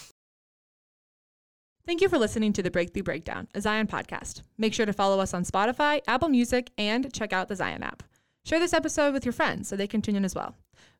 [1.87, 4.43] Thank you for listening to the Breakthrough Breakdown, a Zion podcast.
[4.59, 8.03] Make sure to follow us on Spotify, Apple Music, and check out the Zion app.
[8.45, 10.55] Share this episode with your friends so they can tune in as well.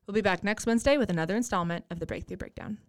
[0.05, 2.79] We'll be back next Wednesday with another installment of the Breakthrough Breakdown.